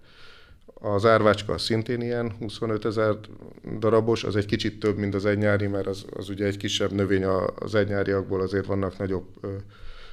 Az 0.75 1.04
árvácska 1.04 1.58
szintén 1.58 2.00
ilyen, 2.00 2.32
25 2.38 2.84
ezer 2.84 3.16
darabos, 3.78 4.25
az 4.25 4.37
egy 4.37 4.46
kicsit 4.46 4.78
több, 4.80 4.96
mint 4.96 5.14
az 5.14 5.26
egynyári, 5.26 5.66
mert 5.66 5.87
az, 5.87 6.04
az 6.16 6.28
ugye 6.28 6.46
egy 6.46 6.56
kisebb 6.56 6.92
növény, 6.92 7.25
az 7.58 7.75
egynyáriakból 7.75 8.40
azért 8.40 8.66
vannak 8.66 8.99
nagyobb 8.99 9.26
ö, 9.40 9.56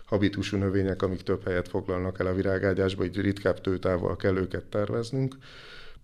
habitusú 0.06 0.58
növények, 0.58 1.02
amik 1.02 1.22
több 1.22 1.46
helyet 1.46 1.68
foglalnak 1.68 2.20
el 2.20 2.26
a 2.26 2.34
virágágyásba, 2.34 3.06
így 3.06 3.22
ritkább 3.22 3.62
tőtával 3.62 4.16
kell 4.16 4.36
őket 4.36 4.64
terveznünk. 4.64 5.36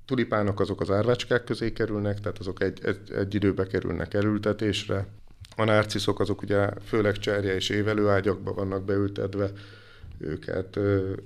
Tulipánok 0.05 0.59
azok 0.59 0.81
az 0.81 0.91
árvácskák 0.91 1.43
közé 1.43 1.73
kerülnek, 1.73 2.19
tehát 2.19 2.39
azok 2.39 2.63
egy, 2.63 2.79
egy, 2.83 3.11
egy 3.11 3.35
időbe 3.35 3.67
kerülnek 3.67 4.13
elültetésre. 4.13 5.07
A 5.55 5.63
nárciszok 5.63 6.19
azok 6.19 6.41
ugye 6.41 6.69
főleg 6.85 7.17
cserje 7.17 7.55
és 7.55 7.69
évelőágyakba 7.69 8.53
vannak 8.53 8.83
beültetve, 8.83 9.51
őket 10.17 10.79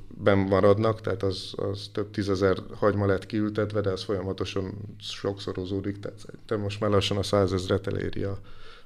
ben 0.08 0.38
maradnak, 0.38 1.02
tehát 1.02 1.24
az, 1.24 1.54
az 1.56 1.90
több 1.94 2.12
tízezer 2.12 2.58
hagyma 2.74 3.06
lett 3.06 3.26
kiültetve, 3.26 3.82
de 3.82 3.90
ez 3.90 4.04
folyamatosan 4.04 4.74
sokszorozódik, 5.00 6.00
tehát 6.00 6.64
most 6.64 6.80
már 6.80 6.90
lassan 6.90 7.18
a 7.18 7.24
százezret 7.24 7.88
eléri 7.88 8.24
a, 8.24 8.40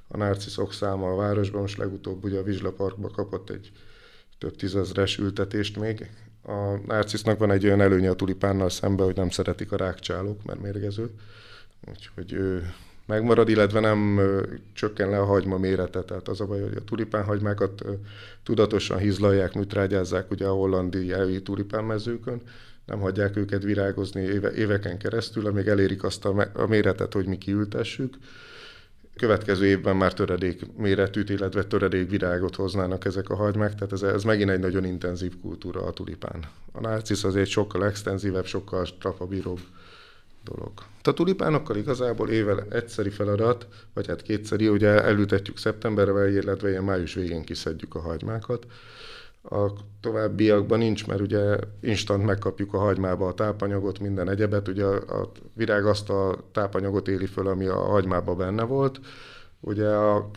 a 0.08 0.16
nárciszok 0.16 0.72
száma 0.72 1.10
a 1.10 1.16
városban, 1.16 1.60
most 1.60 1.78
legutóbb 1.78 2.24
ugye 2.24 2.38
a 2.38 2.42
Vizsla 2.42 2.70
Parkba 2.70 3.08
kapott 3.08 3.50
egy 3.50 3.72
több 4.38 4.56
tízezres 4.56 5.18
ültetést 5.18 5.78
még. 5.78 6.10
A 6.42 6.76
nárcisznak 6.86 7.38
van 7.38 7.50
egy 7.50 7.64
olyan 7.64 7.80
előnye 7.80 8.10
a 8.10 8.14
tulipánnal 8.14 8.70
szemben, 8.70 9.06
hogy 9.06 9.16
nem 9.16 9.30
szeretik 9.30 9.72
a 9.72 9.76
rákcsálók, 9.76 10.44
mert 10.44 10.60
mérgező. 10.60 11.10
Úgyhogy 11.88 12.32
ő 12.32 12.72
megmarad, 13.12 13.48
illetve 13.48 13.80
nem 13.80 14.20
csökken 14.72 15.10
le 15.10 15.18
a 15.18 15.24
hagyma 15.24 15.58
mérete. 15.58 16.02
Tehát 16.02 16.28
az 16.28 16.40
a 16.40 16.46
baj, 16.46 16.60
hogy 16.60 16.76
a 16.76 16.84
tulipánhagymákat 16.84 17.84
tudatosan 18.42 18.98
hizlalják, 18.98 19.54
műtrágyázzák 19.54 20.30
ugye 20.30 20.46
a 20.46 20.52
hollandi 20.52 21.06
jelvi 21.06 21.42
tulipánmezőkön, 21.42 22.40
nem 22.86 23.00
hagyják 23.00 23.36
őket 23.36 23.62
virágozni 23.62 24.22
éve, 24.22 24.52
éveken 24.52 24.98
keresztül, 24.98 25.46
amíg 25.46 25.66
elérik 25.66 26.04
azt 26.04 26.24
a, 26.24 26.50
a 26.52 26.66
méretet, 26.66 27.12
hogy 27.12 27.26
mi 27.26 27.38
kiültessük. 27.38 28.14
Következő 29.16 29.66
évben 29.66 29.96
már 29.96 30.14
töredék 30.14 30.76
méretűt, 30.76 31.30
illetve 31.30 31.64
töredék 31.64 32.10
virágot 32.10 32.56
hoznának 32.56 33.04
ezek 33.04 33.28
a 33.30 33.34
hagymák, 33.34 33.74
tehát 33.74 33.92
ez, 33.92 34.02
ez 34.02 34.22
megint 34.22 34.50
egy 34.50 34.60
nagyon 34.60 34.84
intenzív 34.84 35.40
kultúra 35.40 35.82
a 35.86 35.92
tulipán. 35.92 36.44
A 36.72 36.80
nárcisz 36.80 37.24
azért 37.24 37.48
sokkal 37.48 37.86
extenzívebb, 37.86 38.46
sokkal 38.46 38.84
strapabíróbb 38.84 39.60
dolog. 40.44 40.72
A 41.02 41.12
tulipánokkal 41.12 41.76
igazából 41.76 42.28
ével 42.28 42.66
egyszeri 42.70 43.10
feladat, 43.10 43.66
vagy 43.94 44.06
hát 44.06 44.22
kétszeri, 44.22 44.68
ugye 44.68 45.02
elültetjük 45.02 45.58
szeptemberben, 45.58 46.28
illetve 46.28 46.68
ilyen 46.68 46.84
május 46.84 47.14
végén 47.14 47.44
kiszedjük 47.44 47.94
a 47.94 48.00
hagymákat. 48.00 48.66
A 49.42 49.70
továbbiakban 50.00 50.78
nincs, 50.78 51.06
mert 51.06 51.20
ugye 51.20 51.56
instant 51.80 52.24
megkapjuk 52.24 52.74
a 52.74 52.78
hagymába 52.78 53.28
a 53.28 53.34
tápanyagot, 53.34 53.98
minden 53.98 54.30
egyebet, 54.30 54.68
ugye 54.68 54.84
a, 54.84 55.32
virág 55.54 55.86
azt 55.86 56.10
a 56.10 56.44
tápanyagot 56.52 57.08
éli 57.08 57.26
föl, 57.26 57.46
ami 57.46 57.66
a 57.66 57.76
hagymába 57.76 58.34
benne 58.34 58.62
volt, 58.62 59.00
ugye 59.60 59.88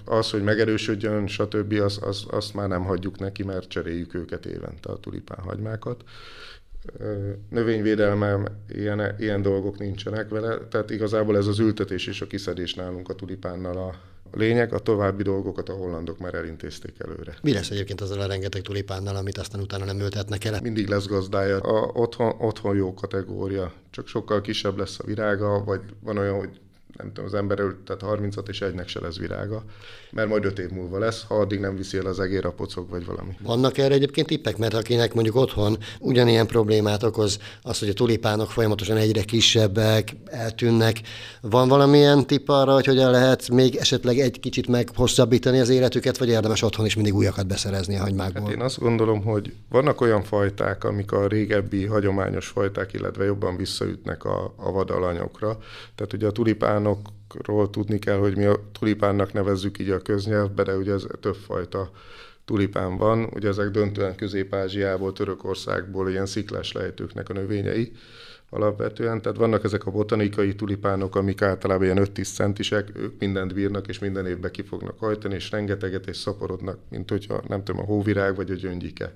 az, 0.06 0.30
hogy 0.32 0.44
megerősödjön, 0.44 1.28
stb., 1.28 1.74
az, 1.74 2.00
az, 2.02 2.26
azt 2.30 2.54
már 2.54 2.68
nem 2.68 2.84
hagyjuk 2.84 3.20
neki, 3.20 3.44
mert 3.44 3.68
cseréljük 3.68 4.14
őket 4.14 4.46
évente 4.46 4.92
a 4.92 5.00
tulipán 5.00 5.40
hagymákat 5.40 6.04
növényvédelme, 7.50 8.39
ilyen, 8.68 9.15
ilyen 9.20 9.42
dolgok 9.42 9.80
nincsenek 9.80 10.30
vele, 10.30 10.58
tehát 10.58 10.89
igazából 10.89 11.38
ez 11.38 11.48
az 11.48 11.60
ültetés 11.60 12.08
és 12.08 12.22
a 12.22 12.27
kiszedés 12.27 12.74
nálunk 12.74 13.10
a 13.10 13.13
tulipánnal 13.13 13.77
a 13.77 13.96
lényeg, 14.38 14.74
a 14.74 14.80
további 14.80 15.24
dolgokat 15.24 15.70
a 15.70 15.74
hollandok 15.74 16.20
már 16.20 16.34
elintézték 16.34 16.96
előre. 16.98 17.38
Mi 17.42 17.54
lesz 17.54 17.70
egyébként 17.70 18.01
azzal 18.01 18.20
a 18.20 18.25
rengeteg 18.25 18.62
tulipánnal, 18.62 19.15
amit 19.15 19.38
aztán 19.38 19.62
utána 19.62 19.86
nem 19.86 20.00
ültetnek 20.00 20.46
el? 20.46 20.60
Mindig 20.62 20.88
lesz 20.88 21.08
gazdája. 21.08 21.60
A 21.60 21.92
otthon, 21.94 22.36
otthon 22.39 22.75
jó 22.75 22.94
kategória, 22.94 23.74
csak 23.89 24.08
sokkal 24.08 24.42
kisebb 24.42 24.77
lesz 24.77 25.00
a 25.00 25.04
virága, 25.06 25.63
vagy 25.63 25.82
van 26.00 26.18
olyan, 26.18 26.38
hogy 26.38 26.60
nem 26.98 27.08
tudom, 27.08 27.25
az 27.25 27.34
ember 27.34 27.58
tehát 27.86 28.02
30 28.02 28.36
és 28.48 28.62
egynek 28.62 28.88
se 28.88 29.00
lesz 29.00 29.18
virága, 29.18 29.64
mert 30.12 30.30
majd 30.30 30.46
öt 30.46 30.60
év 30.60 30.70
múlva 30.70 31.00
lesz, 31.00 31.24
ha 31.28 31.36
addig 31.36 31.60
nem 31.60 31.75
viszi 31.75 31.98
el 31.98 32.06
az 32.06 32.20
egér 32.20 32.46
a 32.46 32.52
pocok, 32.52 32.90
vagy 32.90 33.06
valami. 33.06 33.38
Vannak 33.44 33.78
erre 33.78 33.94
egyébként 33.94 34.28
tippek, 34.28 34.58
mert 34.58 34.74
akinek 34.74 35.14
mondjuk 35.14 35.36
otthon 35.36 35.78
ugyanilyen 36.00 36.48
problémát 36.48 37.04
okoz 37.04 37.40
az, 37.62 37.80
hogy 37.80 37.90
a 37.90 37.94
tulipánok 37.94 38.52
folyamatosan 38.52 38.98
egyre 38.98 39.24
kisebbek, 39.24 40.16
eltűnnek. 40.25 41.02
Van 41.42 41.68
valamilyen 41.68 42.28
tipp 42.28 42.48
arra, 42.50 42.74
hogy 42.74 42.86
hogyan 42.86 43.12
lehet 43.12 43.50
még 43.50 43.75
esetleg 43.75 44.20
egy 44.20 44.40
kicsit 44.40 44.68
meghosszabbítani 44.68 45.60
az 45.60 45.70
életüket, 45.70 46.18
vagy 46.18 46.30
érdemes 46.30 46.62
otthon 46.62 46.86
is 46.86 46.96
mindig 46.96 47.16
újakat 47.16 47.48
beszerezni 47.48 47.96
a 47.96 48.02
hagymákból? 48.02 48.42
Hát 48.42 48.52
én 48.52 48.62
azt 48.62 48.80
gondolom, 48.80 49.24
hogy 49.24 49.54
vannak 49.70 50.02
olyan 50.02 50.24
fajták, 50.24 50.84
amik 50.84 51.12
a 51.12 51.28
régebbi 51.28 51.86
hagyományos 51.86 52.48
fajták, 52.48 52.94
illetve 52.94 53.25
jobban 53.25 53.58
visszaütnek 53.58 54.24
a, 54.24 54.54
a 54.56 54.72
vadalanyokra. 54.72 55.58
Tehát 55.96 56.14
ugye 56.14 56.28
a 56.28 56.32
tulipán 56.32 56.85
tulipánokról 56.86 57.70
tudni 57.70 58.00
kell, 58.00 58.18
hogy 58.18 58.38
mi 58.38 58.46
a 58.46 58.60
tulipánnak 58.80 59.34
nevezzük 59.34 59.80
így 59.80 59.89
a 59.89 60.00
köznyelvbe, 60.00 60.63
de 60.63 60.75
ugye 60.75 60.94
ez 60.94 61.06
többfajta 61.20 61.92
tulipán 62.46 62.98
van. 62.98 63.30
Ugye 63.34 63.48
ezek 63.48 63.70
döntően 63.70 64.15
Közép-Ázsiából, 64.15 65.13
Törökországból 65.13 66.10
ilyen 66.10 66.25
sziklás 66.25 66.72
lejtőknek 66.72 67.30
a 67.30 67.34
növényei 67.34 67.92
alapvetően. 68.50 69.22
Tehát 69.22 69.38
vannak 69.38 69.63
ezek 69.63 69.86
a 69.86 69.92
botanikai 69.92 70.56
tulipánok, 70.56 71.15
amik 71.15 71.42
általában 71.42 71.86
ilyen 71.86 72.08
5-10 72.15 72.34
centisek, 72.34 72.92
ők 72.96 73.20
mindent 73.20 73.54
bírnak, 73.54 73.88
és 73.88 74.00
minden 74.00 74.27
évben 74.27 74.51
ki 74.51 74.62
fognak 74.62 75.00
hajtani, 75.00 75.36
és 75.36 75.51
rengeteget, 75.51 76.08
és 76.08 76.18
szaporodnak, 76.18 76.77
mint 76.89 77.10
hogyha 77.10 77.44
nem 77.48 77.63
tudom, 77.63 77.82
a 77.82 77.86
hóvirág 77.86 78.36
vagy 78.36 78.51
a 78.51 78.56
gyöngyike 78.56 79.15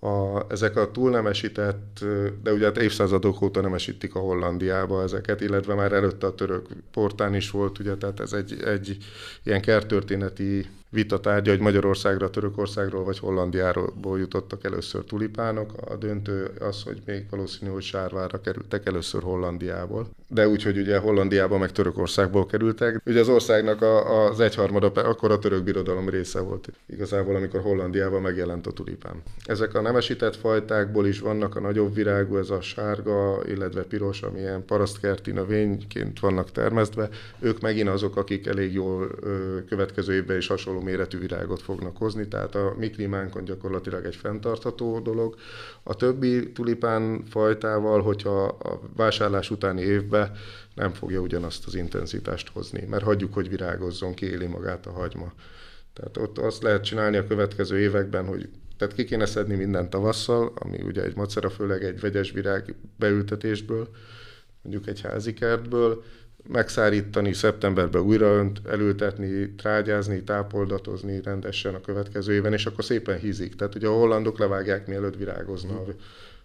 a, 0.00 0.46
ezek 0.48 0.76
a 0.76 0.90
túlnemesített, 0.90 2.04
de 2.42 2.52
ugye 2.52 2.64
hát 2.64 2.76
évszázadok 2.76 3.42
óta 3.42 3.60
nemesítik 3.60 4.14
a 4.14 4.18
Hollandiába 4.18 5.02
ezeket, 5.02 5.40
illetve 5.40 5.74
már 5.74 5.92
előtte 5.92 6.26
a 6.26 6.34
török 6.34 6.66
portán 6.90 7.34
is 7.34 7.50
volt, 7.50 7.78
ugye, 7.78 7.96
tehát 7.96 8.20
ez 8.20 8.32
egy, 8.32 8.62
egy 8.62 8.96
ilyen 9.42 9.60
kertörténeti 9.60 10.66
vita 10.92 11.20
tárgya, 11.20 11.50
hogy 11.50 11.60
Magyarországra, 11.60 12.30
Törökországról 12.30 13.04
vagy 13.04 13.18
Hollandiáról 13.18 14.18
jutottak 14.18 14.64
először 14.64 15.04
tulipánok. 15.04 15.72
A 15.86 15.96
döntő 15.96 16.50
az, 16.60 16.82
hogy 16.82 17.02
még 17.06 17.26
valószínű, 17.30 17.70
hogy 17.70 17.82
Sárvára 17.82 18.40
kerültek 18.40 18.86
először 18.86 19.22
Hollandiából. 19.22 20.08
De 20.28 20.48
úgy, 20.48 20.62
hogy 20.62 20.78
ugye 20.78 20.98
Hollandiába 20.98 21.58
meg 21.58 21.72
Törökországból 21.72 22.46
kerültek. 22.46 23.00
Ugye 23.06 23.20
az 23.20 23.28
országnak 23.28 23.82
a, 23.82 24.26
az 24.26 24.40
egyharmada 24.40 24.86
akkor 24.86 25.30
a 25.30 25.38
török 25.38 25.62
birodalom 25.62 26.08
része 26.08 26.40
volt 26.40 26.68
igazából, 26.86 27.36
amikor 27.36 27.60
Hollandiában 27.60 28.22
megjelent 28.22 28.66
a 28.66 28.70
tulipán. 28.70 29.22
Ezek 29.44 29.74
a 29.74 29.80
nemesített 29.80 30.36
fajtákból 30.36 31.06
is 31.06 31.20
vannak 31.20 31.56
a 31.56 31.60
nagyobb 31.60 31.94
virágú, 31.94 32.36
ez 32.36 32.50
a 32.50 32.60
sárga, 32.60 33.40
illetve 33.46 33.82
piros, 33.82 34.22
amilyen 34.22 34.64
parasztkerti 34.64 35.30
növényként 35.30 36.20
vannak 36.20 36.50
termesztve. 36.50 37.08
Ők 37.38 37.60
megint 37.60 37.88
azok, 37.88 38.16
akik 38.16 38.46
elég 38.46 38.72
jól 38.72 39.10
következő 39.68 40.14
évben 40.14 40.36
is 40.36 40.46
hasonló 40.46 40.80
méretű 40.82 41.18
virágot 41.18 41.62
fognak 41.62 41.96
hozni, 41.96 42.28
tehát 42.28 42.54
a 42.54 42.74
mi 42.78 42.90
klímánkon 42.90 43.44
gyakorlatilag 43.44 44.04
egy 44.04 44.16
fenntartható 44.16 45.00
dolog. 45.00 45.34
A 45.82 45.94
többi 45.94 46.52
tulipán 46.52 47.24
fajtával, 47.24 48.02
hogyha 48.02 48.44
a 48.44 48.80
vásárlás 48.96 49.50
utáni 49.50 49.82
évben 49.82 50.32
nem 50.74 50.92
fogja 50.92 51.20
ugyanazt 51.20 51.66
az 51.66 51.74
intenzitást 51.74 52.48
hozni, 52.48 52.86
mert 52.90 53.04
hagyjuk, 53.04 53.34
hogy 53.34 53.48
virágozzon, 53.48 54.14
kiéli 54.14 54.46
magát 54.46 54.86
a 54.86 54.90
hagyma. 54.90 55.32
Tehát 55.92 56.16
ott 56.16 56.38
azt 56.38 56.62
lehet 56.62 56.84
csinálni 56.84 57.16
a 57.16 57.26
következő 57.26 57.78
években, 57.78 58.26
hogy 58.26 58.48
tehát 58.76 58.94
ki 58.94 59.04
kéne 59.04 59.26
szedni 59.26 59.54
minden 59.54 59.90
tavasszal, 59.90 60.52
ami 60.54 60.82
ugye 60.82 61.02
egy 61.02 61.16
macera, 61.16 61.50
főleg 61.50 61.84
egy 61.84 62.00
vegyes 62.00 62.30
virág 62.30 62.74
beültetésből, 62.96 63.88
mondjuk 64.62 64.86
egy 64.86 65.00
házi 65.00 65.32
kertből, 65.32 66.02
megszárítani, 66.48 67.32
szeptemberben 67.32 68.02
újra 68.02 68.50
elültetni, 68.68 69.54
trágyázni, 69.54 70.22
tápoldatozni 70.22 71.22
rendesen 71.22 71.74
a 71.74 71.80
következő 71.80 72.32
éven, 72.32 72.52
és 72.52 72.66
akkor 72.66 72.84
szépen 72.84 73.18
hízik. 73.18 73.54
Tehát 73.54 73.74
ugye 73.74 73.86
a 73.86 73.96
hollandok 73.96 74.38
levágják, 74.38 74.86
mielőtt 74.86 75.16
virágozna 75.16 75.84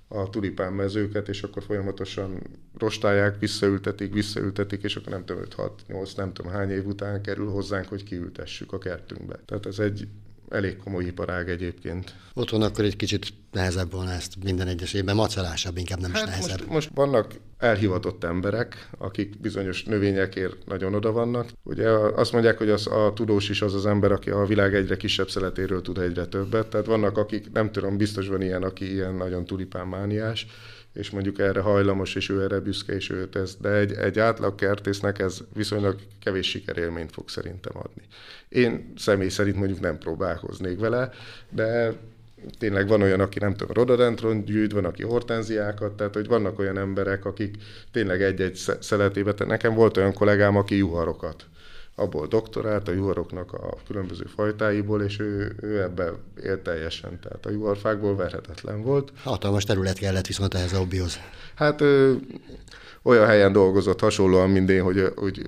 a, 0.08 0.18
a 0.18 0.30
tulipán 0.30 0.74
mezőket, 0.74 1.28
és 1.30 1.44
akkor 1.44 1.64
folyamatosan 1.64 2.42
rostálják, 2.78 3.40
visszaültetik, 3.40 4.14
visszaültetik, 4.14 4.84
és 4.84 4.96
akkor 4.96 5.12
nem 5.12 5.26
tudom, 5.26 5.44
5-6-8, 5.90 6.18
nem 6.18 6.34
tudom 6.34 6.52
hány 6.52 6.70
év 6.70 6.86
után 6.86 7.22
kerül 7.22 7.50
hozzánk, 7.50 7.88
hogy 7.88 8.04
kiültessük 8.04 8.74
a 8.74 8.78
kertünkbe. 8.78 9.40
Tehát 9.46 9.66
ez 9.66 9.80
egy 9.80 10.08
elég 10.50 10.78
komoly 10.78 11.04
iparág 11.04 11.50
egyébként. 11.50 12.16
Otthon 12.34 12.62
akkor 12.62 12.86
egy 12.86 12.96
kicsit 12.96 13.34
nehezebb 13.52 13.92
volna 13.92 14.12
ezt 14.12 14.34
minden 14.44 14.68
egyes 14.68 14.94
évben, 14.94 15.16
macerásabb, 15.16 15.78
inkább 15.78 16.00
nem 16.00 16.12
hát 16.14 16.24
is 16.24 16.30
nehezebb. 16.30 16.60
Most, 16.60 16.70
most 16.70 16.90
vannak 16.94 17.34
elhivatott 17.58 18.24
emberek, 18.24 18.90
akik 18.98 19.40
bizonyos 19.40 19.84
növényekért 19.84 20.66
nagyon 20.66 20.94
oda 20.94 21.12
vannak. 21.12 21.50
Ugye 21.64 21.90
azt 21.90 22.32
mondják, 22.32 22.58
hogy 22.58 22.70
az, 22.70 22.88
a 22.88 23.12
tudós 23.16 23.50
is 23.50 23.62
az 23.62 23.74
az 23.74 23.86
ember, 23.86 24.12
aki 24.12 24.30
a 24.30 24.46
világ 24.46 24.76
egyre 24.76 24.98
kisebb 24.98 25.30
szeletéről 25.30 25.82
tud 25.82 25.98
egyre 25.98 26.26
többet. 26.26 26.68
Tehát 26.68 26.86
vannak, 26.86 27.18
akik, 27.18 27.52
nem 27.52 27.72
tudom, 27.72 27.98
biztos 27.98 28.28
van 28.28 28.42
ilyen, 28.42 28.64
aki 28.64 28.92
ilyen 28.92 29.14
nagyon 29.14 29.46
tulipánmániás, 29.46 30.48
és 30.94 31.10
mondjuk 31.10 31.40
erre 31.40 31.60
hajlamos, 31.60 32.16
és 32.16 32.30
ő 32.30 32.44
erre 32.44 32.60
büszke, 32.60 32.94
és 32.94 33.10
ő 33.10 33.28
tesz. 33.30 33.58
De 33.62 33.70
egy, 33.70 33.94
egy 33.94 34.20
átlag 34.20 34.56
kertésznek 34.56 35.20
ez 35.20 35.40
viszonylag 35.54 35.96
kevés 36.20 36.50
sikerélményt 36.50 37.12
fog 37.12 37.30
szerintem 37.30 37.78
adni. 37.78 38.04
Én 38.50 38.94
személy 38.96 39.30
szerint 39.30 39.58
mondjuk 39.58 39.80
nem 39.80 39.98
próbálkoznék 39.98 40.80
vele, 40.80 41.10
de 41.50 41.94
tényleg 42.58 42.88
van 42.88 43.02
olyan, 43.02 43.20
aki 43.20 43.40
nem 43.40 43.56
tudom, 43.56 43.74
rododendron 43.74 44.46
gyűjt, 44.46 44.72
van, 44.72 44.86
aki 44.86 45.04
hortenziákat, 45.04 45.98
tehát 45.98 46.14
hogy 46.14 46.28
vannak 46.28 46.60
olyan 46.60 46.78
emberek, 46.78 47.26
akik 47.26 47.56
tényleg 47.92 48.22
egy-egy 48.22 48.56
szeletébe, 48.80 49.34
nekem 49.46 49.74
volt 49.74 49.98
olyan 49.98 50.14
kollégám, 50.14 50.56
aki 50.56 50.76
juharokat 50.76 51.46
abból 52.00 52.28
doktorált 52.28 52.88
a 52.88 52.92
juharoknak 52.92 53.54
a 53.54 53.78
különböző 53.88 54.24
fajtáiból, 54.36 55.02
és 55.02 55.20
ő, 55.20 55.56
ő 55.62 55.82
ebbe 55.82 56.14
élt 56.44 56.60
teljesen. 56.60 57.20
Tehát 57.20 57.46
a 57.46 57.50
juharfákból 57.50 58.16
verhetetlen 58.16 58.82
volt. 58.82 59.12
Hatalmas 59.24 59.64
terület 59.64 59.98
kellett 59.98 60.28
viszont 60.28 60.54
ehhez 60.54 60.74
a 60.74 60.78
hobbihoz. 60.78 61.20
Hát 61.56 61.82
ö, 61.82 62.14
olyan 63.02 63.26
helyen 63.26 63.52
dolgozott 63.52 64.00
hasonlóan, 64.00 64.50
mint 64.50 64.70
én, 64.70 64.84
hogy, 64.84 65.12
hogy 65.16 65.48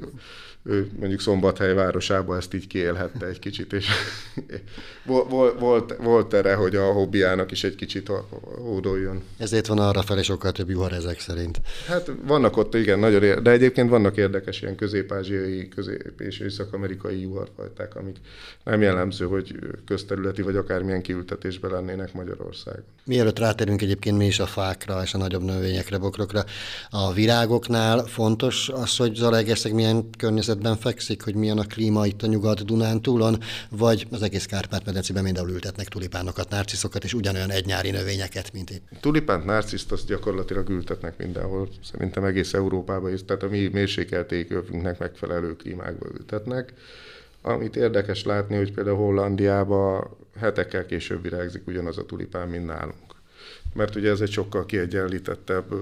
ő 0.63 0.89
mondjuk 0.99 1.19
Szombathely 1.21 1.73
városában 1.73 2.37
ezt 2.37 2.53
így 2.53 2.67
kiélhette 2.67 3.25
egy 3.25 3.39
kicsit, 3.39 3.73
és 3.73 3.87
volt, 5.05 5.59
volt, 5.59 5.95
volt 5.97 6.33
erre, 6.33 6.53
hogy 6.53 6.75
a 6.75 6.91
hobbiának 6.91 7.51
is 7.51 7.63
egy 7.63 7.75
kicsit 7.75 8.11
hódoljon. 8.57 9.23
Ezért 9.37 9.67
van 9.67 9.79
arra 9.79 10.01
felé 10.01 10.21
sokkal 10.21 10.51
több 10.51 10.69
juhar 10.69 10.93
ezek 10.93 11.19
szerint. 11.19 11.61
Hát 11.87 12.11
vannak 12.25 12.57
ott, 12.57 12.75
igen, 12.75 12.99
nagyon 12.99 13.23
érdekes, 13.23 13.43
de 13.43 13.51
egyébként 13.51 13.89
vannak 13.89 14.17
érdekes 14.17 14.61
ilyen 14.61 14.75
közép-ázsiai, 14.75 15.67
közép- 15.67 16.19
és 16.21 16.39
észak-amerikai 16.39 17.21
juharfajták, 17.21 17.95
amik 17.95 18.17
nem 18.63 18.81
jellemző, 18.81 19.25
hogy 19.25 19.55
közterületi 19.85 20.41
vagy 20.41 20.55
akármilyen 20.55 21.01
kiültetésben 21.01 21.71
lennének 21.71 22.13
Magyarországon. 22.13 22.83
Mielőtt 23.05 23.39
rátérünk 23.39 23.81
egyébként 23.81 24.17
mi 24.17 24.25
is 24.25 24.39
a 24.39 24.45
fákra 24.45 25.01
és 25.03 25.13
a 25.13 25.17
nagyobb 25.17 25.43
növényekre, 25.43 25.97
bokrokra, 25.97 26.43
a 26.89 27.13
virágoknál 27.13 28.05
fontos 28.05 28.69
az, 28.69 28.97
hogy 28.97 29.15
Zalaegerszeg 29.15 29.73
milyen 29.73 30.09
környezet 30.17 30.58
helyzetben 30.59 30.91
fekszik, 30.91 31.23
hogy 31.23 31.35
milyen 31.35 31.57
a 31.57 31.63
klíma 31.63 32.05
itt 32.05 32.23
a 32.23 32.27
Nyugat-Dunántúlon, 32.27 33.37
vagy 33.69 34.07
az 34.11 34.21
egész 34.21 34.45
Kárpát-medencében 34.45 35.23
mindenhol 35.23 35.51
ültetnek 35.51 35.87
tulipánokat, 35.87 36.49
narciszokat, 36.49 37.03
és 37.03 37.13
ugyanolyan 37.13 37.51
egynyári 37.51 37.91
növényeket, 37.91 38.53
mint 38.53 38.69
itt. 38.69 38.83
Tulipánt, 39.01 39.45
narciszt 39.45 39.91
azt 39.91 40.07
gyakorlatilag 40.07 40.69
ültetnek 40.69 41.17
mindenhol, 41.17 41.69
szerintem 41.83 42.23
egész 42.23 42.53
Európában, 42.53 43.13
is, 43.13 43.25
tehát 43.25 43.43
a 43.43 43.47
mi 43.47 43.67
mérsékelt 43.67 44.31
megfelelő 44.99 45.55
klímákban 45.55 46.11
ültetnek. 46.19 46.73
Amit 47.41 47.75
érdekes 47.75 48.23
látni, 48.23 48.55
hogy 48.55 48.73
például 48.73 48.97
Hollandiában 48.97 50.07
hetekkel 50.39 50.85
később 50.85 51.21
virágzik 51.21 51.67
ugyanaz 51.67 51.97
a 51.97 52.05
tulipán, 52.05 52.47
mint 52.47 52.65
nálunk. 52.65 53.15
Mert 53.73 53.95
ugye 53.95 54.09
ez 54.09 54.21
egy 54.21 54.31
sokkal 54.31 54.65
kiegyenlítettebb 54.65 55.73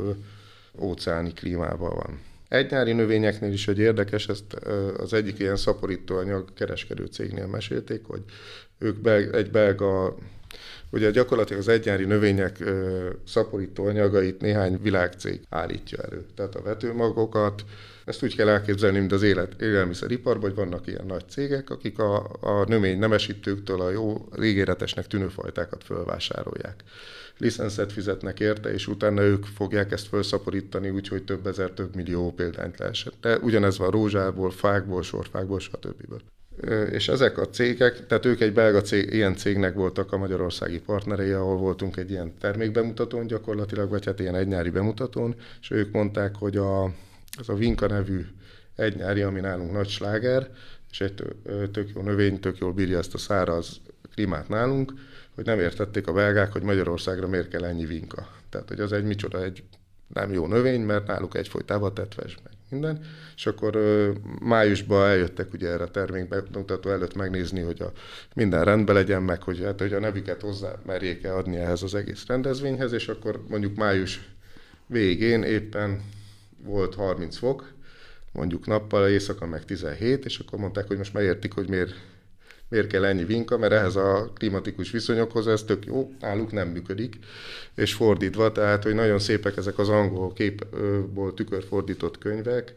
óceáni 0.80 1.34
klímában 1.34 1.96
van. 1.96 2.20
Egy 2.50 2.96
növényeknél 2.96 3.52
is 3.52 3.68
egy 3.68 3.80
érdekes, 3.80 4.28
ezt 4.28 4.54
az 4.98 5.14
egyik 5.14 5.40
ilyen 5.40 5.56
szaporítóanyag 5.56 6.54
kereskedő 6.54 7.06
cégnél 7.06 7.48
mesélték, 7.48 8.04
hogy 8.06 8.22
ők 8.80 9.02
belg, 9.02 9.36
egy 9.36 9.52
belga, 9.52 10.16
ugye 10.90 11.12
gyakorlatilag 11.12 11.62
az 11.62 11.68
egynyári 11.68 12.06
növények 12.06 12.64
szaporító 13.26 13.86
anyagait 13.86 14.42
néhány 14.42 14.82
világcég 14.82 15.40
állítja 15.50 16.04
elő. 16.04 16.26
Tehát 16.36 16.56
a 16.56 16.62
vetőmagokat, 16.62 17.64
ezt 18.06 18.24
úgy 18.24 18.36
kell 18.36 18.48
elképzelni, 18.50 19.00
mint 19.00 19.12
az 19.12 19.22
élet, 19.22 19.62
élelmiszeriparban, 19.62 20.42
hogy 20.42 20.56
vannak 20.56 20.88
ilyen 20.88 21.06
nagy 21.06 21.30
cégek, 21.30 21.70
akik 21.70 22.00
a, 22.00 22.38
a 22.40 22.64
növény 22.68 23.00
nemesítőktől 23.00 23.82
a 23.82 23.90
jó, 23.90 24.30
ígéretesnek 24.42 25.08
tűnő 25.08 25.28
fajtákat 25.28 25.84
fölvásárolják 25.84 26.84
licenszet 27.38 27.92
fizetnek 27.92 28.40
érte, 28.40 28.74
és 28.74 28.88
utána 28.88 29.22
ők 29.22 29.46
fogják 29.46 29.92
ezt 29.92 30.08
felszaporítani, 30.08 30.90
úgyhogy 30.90 31.24
több 31.24 31.48
ezer, 31.48 31.72
több 31.72 31.96
millió 31.96 32.34
példányt 32.34 32.80
lehessen. 32.80 33.14
De 33.22 33.38
ugyanez 33.38 33.78
van 33.78 33.92
rózsából, 33.92 34.52
fákból, 34.52 35.02
sorfákból, 35.04 35.60
stb. 35.60 36.22
És 36.92 37.08
ezek 37.08 37.38
a 37.38 37.50
cégek, 37.50 38.06
tehát 38.08 38.26
ők 38.26 38.42
egy 38.42 38.54
belga 38.54 38.82
cég, 38.82 39.14
ilyen 39.14 39.36
cégnek 39.36 39.74
voltak 39.74 40.12
a 40.12 40.18
magyarországi 40.18 40.80
partnerei, 40.80 41.32
ahol 41.32 41.58
voltunk 41.58 41.98
egy 41.98 42.12
ilyen 42.12 42.34
termékbemutatón 42.40 43.28
gyakorlatilag, 43.28 43.90
vagy 43.90 44.06
hát 44.06 44.20
ilyen 44.20 44.36
egynyári 44.36 44.70
bemutatón, 44.70 45.36
és 45.62 45.72
ők 45.72 45.92
mondták, 45.92 46.36
hogy 46.36 46.58
a, 46.58 46.84
az 47.38 47.50
a 47.50 47.54
Vinka 47.54 47.88
nevű 47.88 48.26
egynyári, 48.76 49.22
ami 49.22 49.40
nálunk 49.40 49.72
nagy 49.72 49.88
sláger, 49.88 50.50
és 50.92 51.02
egy 51.02 51.14
tök 51.72 51.90
jó 51.96 52.02
növény, 52.02 52.40
tök 52.40 52.58
jól 52.58 52.74
bírja 52.74 52.98
ezt 52.98 53.14
a 53.14 53.18
száraz 53.18 53.82
klímát 54.14 54.50
nálunk, 54.50 54.94
hogy 55.38 55.46
nem 55.46 55.60
értették 55.60 56.08
a 56.08 56.14
belgák, 56.14 56.52
hogy 56.52 56.62
Magyarországra 56.62 57.28
miért 57.28 57.48
kell 57.48 57.64
ennyi 57.64 57.86
vinka. 57.86 58.28
Tehát, 58.50 58.68
hogy 58.68 58.80
az 58.80 58.92
egy 58.92 59.04
micsoda, 59.04 59.44
egy 59.44 59.64
nem 60.14 60.34
jó 60.34 60.48
növény, 60.48 60.82
mert 60.82 61.08
náluk 61.08 61.36
egyfolytában 61.36 61.94
tetves 61.94 62.38
meg 62.44 62.54
minden. 62.70 63.06
És 63.36 63.46
akkor 63.46 63.76
ö, 63.76 64.12
májusban 64.42 65.08
eljöttek 65.08 65.54
ugye 65.54 65.70
erre 65.70 65.84
a 65.84 65.92
termékbemutató 65.92 66.90
előtt 66.90 67.16
megnézni, 67.16 67.62
hogy 67.62 67.82
a, 67.82 67.92
minden 68.34 68.64
rendben 68.64 68.96
legyen 68.96 69.24
meg, 69.24 69.44
hogy, 69.44 69.64
hát, 69.64 69.80
hogy 69.80 69.94
a 69.94 70.00
nevüket 70.00 70.42
hozzá 70.42 70.74
merjék-e 70.86 71.36
adni 71.36 71.58
ehhez 71.58 71.84
az 71.84 71.96
egész 71.96 72.26
rendezvényhez, 72.26 72.92
és 72.92 73.08
akkor 73.08 73.44
mondjuk 73.48 73.76
május 73.76 74.30
végén 74.86 75.44
éppen 75.44 76.02
volt 76.64 76.96
30 76.96 77.38
fok, 77.38 77.74
mondjuk 78.32 78.66
nappal, 78.66 79.08
éjszaka 79.08 79.46
meg 79.46 79.66
17, 79.66 80.26
és 80.26 80.40
akkor 80.40 80.60
mondták, 80.60 80.88
hogy 80.88 80.98
most 80.98 81.14
megértik, 81.14 81.54
hogy 81.54 81.70
miért 81.70 81.96
miért 82.70 82.88
kell 82.88 83.06
ennyi 83.06 83.24
vinka, 83.26 83.58
mert 83.58 83.74
ehhez 83.74 83.96
a 83.96 84.32
klimatikus 84.36 84.92
viszonyokhoz 84.92 85.48
ez 85.48 85.64
tök 85.64 85.86
jó, 85.86 86.12
náluk 86.20 86.52
nem 86.52 86.68
működik, 86.68 87.16
és 87.76 87.94
fordítva, 87.94 88.52
tehát 88.52 88.84
hogy 88.84 88.94
nagyon 88.94 89.20
szépek 89.20 89.58
ezek 89.58 89.80
az 89.80 89.90
angol 89.90 90.34
képból 90.34 91.34
tükörfordított 91.34 92.18
könyvek, 92.18 92.74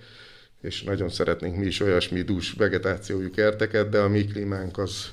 és 0.60 0.82
nagyon 0.82 1.08
szeretnénk 1.08 1.56
mi 1.56 1.66
is 1.66 1.80
olyasmi 1.80 2.22
dús 2.22 2.52
vegetációjú 2.52 3.30
kerteket, 3.30 3.88
de 3.88 3.98
a 3.98 4.08
mi 4.08 4.24
klímánk 4.24 4.78
az, 4.78 5.06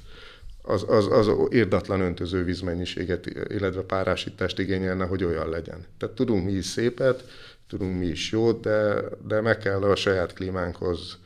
az, 0.61 0.85
az, 0.87 1.07
az 1.07 1.29
érdatlan 1.49 2.01
öntöző 2.01 2.43
vízmennyiséget, 2.43 3.25
illetve 3.47 3.81
párásítást 3.81 4.59
igényelne, 4.59 5.05
hogy 5.05 5.23
olyan 5.23 5.49
legyen. 5.49 5.85
Tehát 5.97 6.15
tudunk 6.15 6.45
mi 6.45 6.51
is 6.51 6.65
szépet, 6.65 7.23
tudunk 7.67 7.99
mi 7.99 8.05
is 8.05 8.31
jót, 8.31 8.61
de, 8.61 9.03
de 9.27 9.41
meg 9.41 9.57
kell 9.57 9.81
a 9.81 9.95
saját 9.95 10.33
klímánkhoz 10.33 11.17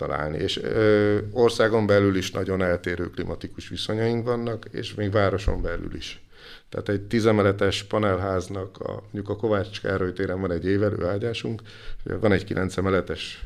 találni. 0.00 0.38
És 0.38 0.62
ö, 0.62 1.18
országon 1.32 1.86
belül 1.86 2.16
is 2.16 2.30
nagyon 2.30 2.62
eltérő 2.62 3.10
klimatikus 3.10 3.68
viszonyaink 3.68 4.24
vannak, 4.24 4.66
és 4.70 4.94
még 4.94 5.10
városon 5.10 5.62
belül 5.62 5.94
is. 5.94 6.22
Tehát 6.68 6.88
egy 6.88 7.00
tizemeletes 7.00 7.82
panelháznak, 7.82 8.78
a, 8.78 8.92
mondjuk 8.92 9.28
a 9.28 9.36
Kovács 9.36 9.80
Károly 9.80 10.12
téren 10.12 10.40
van 10.40 10.50
egy 10.50 10.66
évelő 10.66 11.06
ágyásunk, 11.06 11.62
van 12.20 12.32
egy 12.32 12.44
kilenc 12.44 12.76
emeletes 12.76 13.44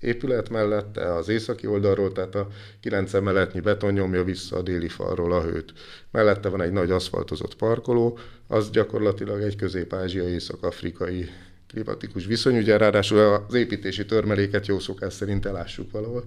épület 0.00 0.48
mellette, 0.48 1.14
az 1.14 1.28
északi 1.28 1.66
oldalról, 1.66 2.12
tehát 2.12 2.34
a 2.34 2.48
kilenc 2.80 3.14
emeletnyi 3.14 3.60
beton 3.60 3.92
nyomja 3.92 4.24
vissza 4.24 4.56
a 4.56 4.62
déli 4.62 4.88
falról 4.88 5.32
a 5.32 5.42
hőt. 5.42 5.72
Mellette 6.10 6.48
van 6.48 6.62
egy 6.62 6.72
nagy 6.72 6.90
aszfaltozott 6.90 7.56
parkoló, 7.56 8.18
az 8.48 8.70
gyakorlatilag 8.70 9.42
egy 9.42 9.56
közép-ázsiai, 9.56 10.32
észak-afrikai 10.32 11.28
klimatikus 11.74 12.26
viszony, 12.26 12.56
ugye 12.56 12.76
ráadásul 12.76 13.18
az 13.18 13.54
építési 13.54 14.04
törmeléket 14.06 14.66
jó 14.66 14.78
szokás 14.78 15.12
szerint 15.12 15.46
elássuk 15.46 15.90
valahol, 15.90 16.24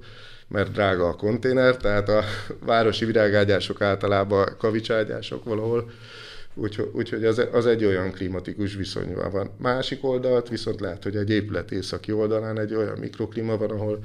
mert 0.48 0.72
drága 0.72 1.08
a 1.08 1.16
konténer, 1.16 1.78
tehát 1.78 2.10
a 2.10 2.24
városi 2.66 3.06
virágágyások 3.06 3.82
általában 3.82 4.56
kavicságyások 4.58 5.44
valahol, 5.44 5.92
úgyhogy, 6.54 6.90
úgyhogy 6.94 7.26
az, 7.26 7.42
az 7.52 7.66
egy 7.66 7.86
olyan 7.86 8.12
klimatikus 8.12 8.76
viszony 8.76 9.14
van. 9.32 9.50
Másik 9.58 10.04
oldalt 10.04 10.50
viszont 10.50 10.80
lehet, 10.80 11.04
hogy 11.04 11.16
egy 11.16 11.30
épület 11.30 11.72
északi 11.72 12.12
oldalán 12.12 12.60
egy 12.60 12.74
olyan 12.74 12.98
mikroklíma 13.00 13.58
van, 13.58 13.70
ahol 13.70 14.00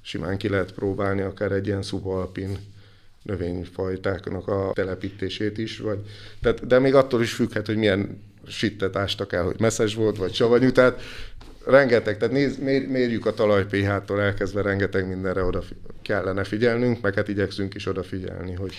simán 0.00 0.38
ki 0.38 0.48
lehet 0.48 0.72
próbálni 0.72 1.20
akár 1.20 1.52
egy 1.52 1.66
ilyen 1.66 1.82
szubalpin 1.82 2.58
növényfajtáknak 3.22 4.48
a 4.48 4.70
telepítését 4.74 5.58
is, 5.58 5.78
vagy, 5.78 5.98
tehát, 6.42 6.66
de 6.66 6.78
még 6.78 6.94
attól 6.94 7.22
is 7.22 7.32
függhet, 7.32 7.66
hogy 7.66 7.76
milyen 7.76 8.26
sittet 8.48 8.96
ástak 8.96 9.32
el, 9.32 9.44
hogy 9.44 9.60
messzes 9.60 9.94
volt, 9.94 10.16
vagy 10.16 10.34
savanyú, 10.34 10.72
tehát 10.72 11.00
rengeteg, 11.66 12.16
tehát 12.16 12.34
néz, 12.34 12.58
mér, 12.58 12.88
mérjük 12.88 13.26
a 13.26 13.34
talaj 13.34 13.66
pH-tól 13.66 14.20
elkezdve 14.20 14.62
rengeteg 14.62 15.08
mindenre 15.08 15.42
oda 15.42 15.62
kellene 16.02 16.44
figyelnünk, 16.44 17.00
meg 17.00 17.14
hát 17.14 17.28
igyekszünk 17.28 17.74
is 17.74 17.86
odafigyelni, 17.86 18.54
hogy 18.54 18.72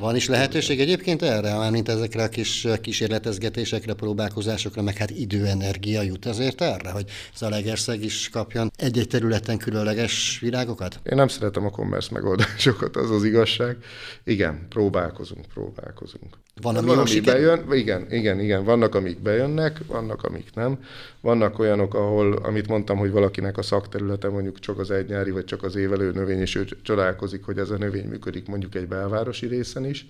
van 0.00 0.16
is 0.16 0.28
lehetőség 0.28 0.80
egyébként 0.80 1.22
erre, 1.22 1.70
mint 1.70 1.88
ezekre 1.88 2.22
a 2.22 2.28
kis 2.28 2.66
kísérletezgetésekre, 2.80 3.94
próbálkozásokra, 3.94 4.82
meg 4.82 4.96
hát 4.96 5.10
időenergia 5.10 6.02
jut 6.02 6.26
azért 6.26 6.60
erre, 6.60 6.90
hogy 6.90 7.04
Zalegerszeg 7.36 8.04
is 8.04 8.28
kapjon 8.28 8.70
egy-egy 8.76 9.08
területen 9.08 9.58
különleges 9.58 10.38
virágokat? 10.40 11.00
Én 11.02 11.16
nem 11.16 11.28
szeretem 11.28 11.64
a 11.64 11.70
commerce 11.70 12.08
megoldásokat, 12.12 12.96
az 12.96 13.10
az 13.10 13.24
igazság. 13.24 13.76
Igen, 14.24 14.66
próbálkozunk, 14.68 15.46
próbálkozunk. 15.54 16.38
Van, 16.62 16.76
ami, 16.76 16.86
van, 16.86 16.98
ami 16.98 17.20
bejön, 17.20 17.72
igen, 17.72 18.06
igen, 18.10 18.40
igen, 18.40 18.64
vannak, 18.64 18.94
amik 18.94 19.18
bejönnek, 19.18 19.78
vannak, 19.86 20.22
amik 20.22 20.46
nem. 20.54 20.78
Vannak 21.20 21.58
olyanok, 21.58 21.94
ahol, 21.94 22.32
amit 22.32 22.68
mondtam, 22.68 22.98
hogy 22.98 23.10
valakinek 23.10 23.58
a 23.58 23.62
szakterülete 23.62 24.28
mondjuk 24.28 24.58
csak 24.58 24.78
az 24.78 24.90
egy 24.90 25.08
nyári, 25.08 25.30
vagy 25.30 25.44
csak 25.44 25.62
az 25.62 25.76
évelő 25.76 26.10
növény, 26.10 26.40
és 26.40 26.54
ő 26.54 26.66
csodálkozik, 26.82 27.44
hogy 27.44 27.58
ez 27.58 27.70
a 27.70 27.76
növény 27.76 28.06
működik 28.08 28.46
mondjuk 28.46 28.74
egy 28.74 28.88
belvárosi 28.88 29.46
részen 29.46 29.84
is, 29.90 30.06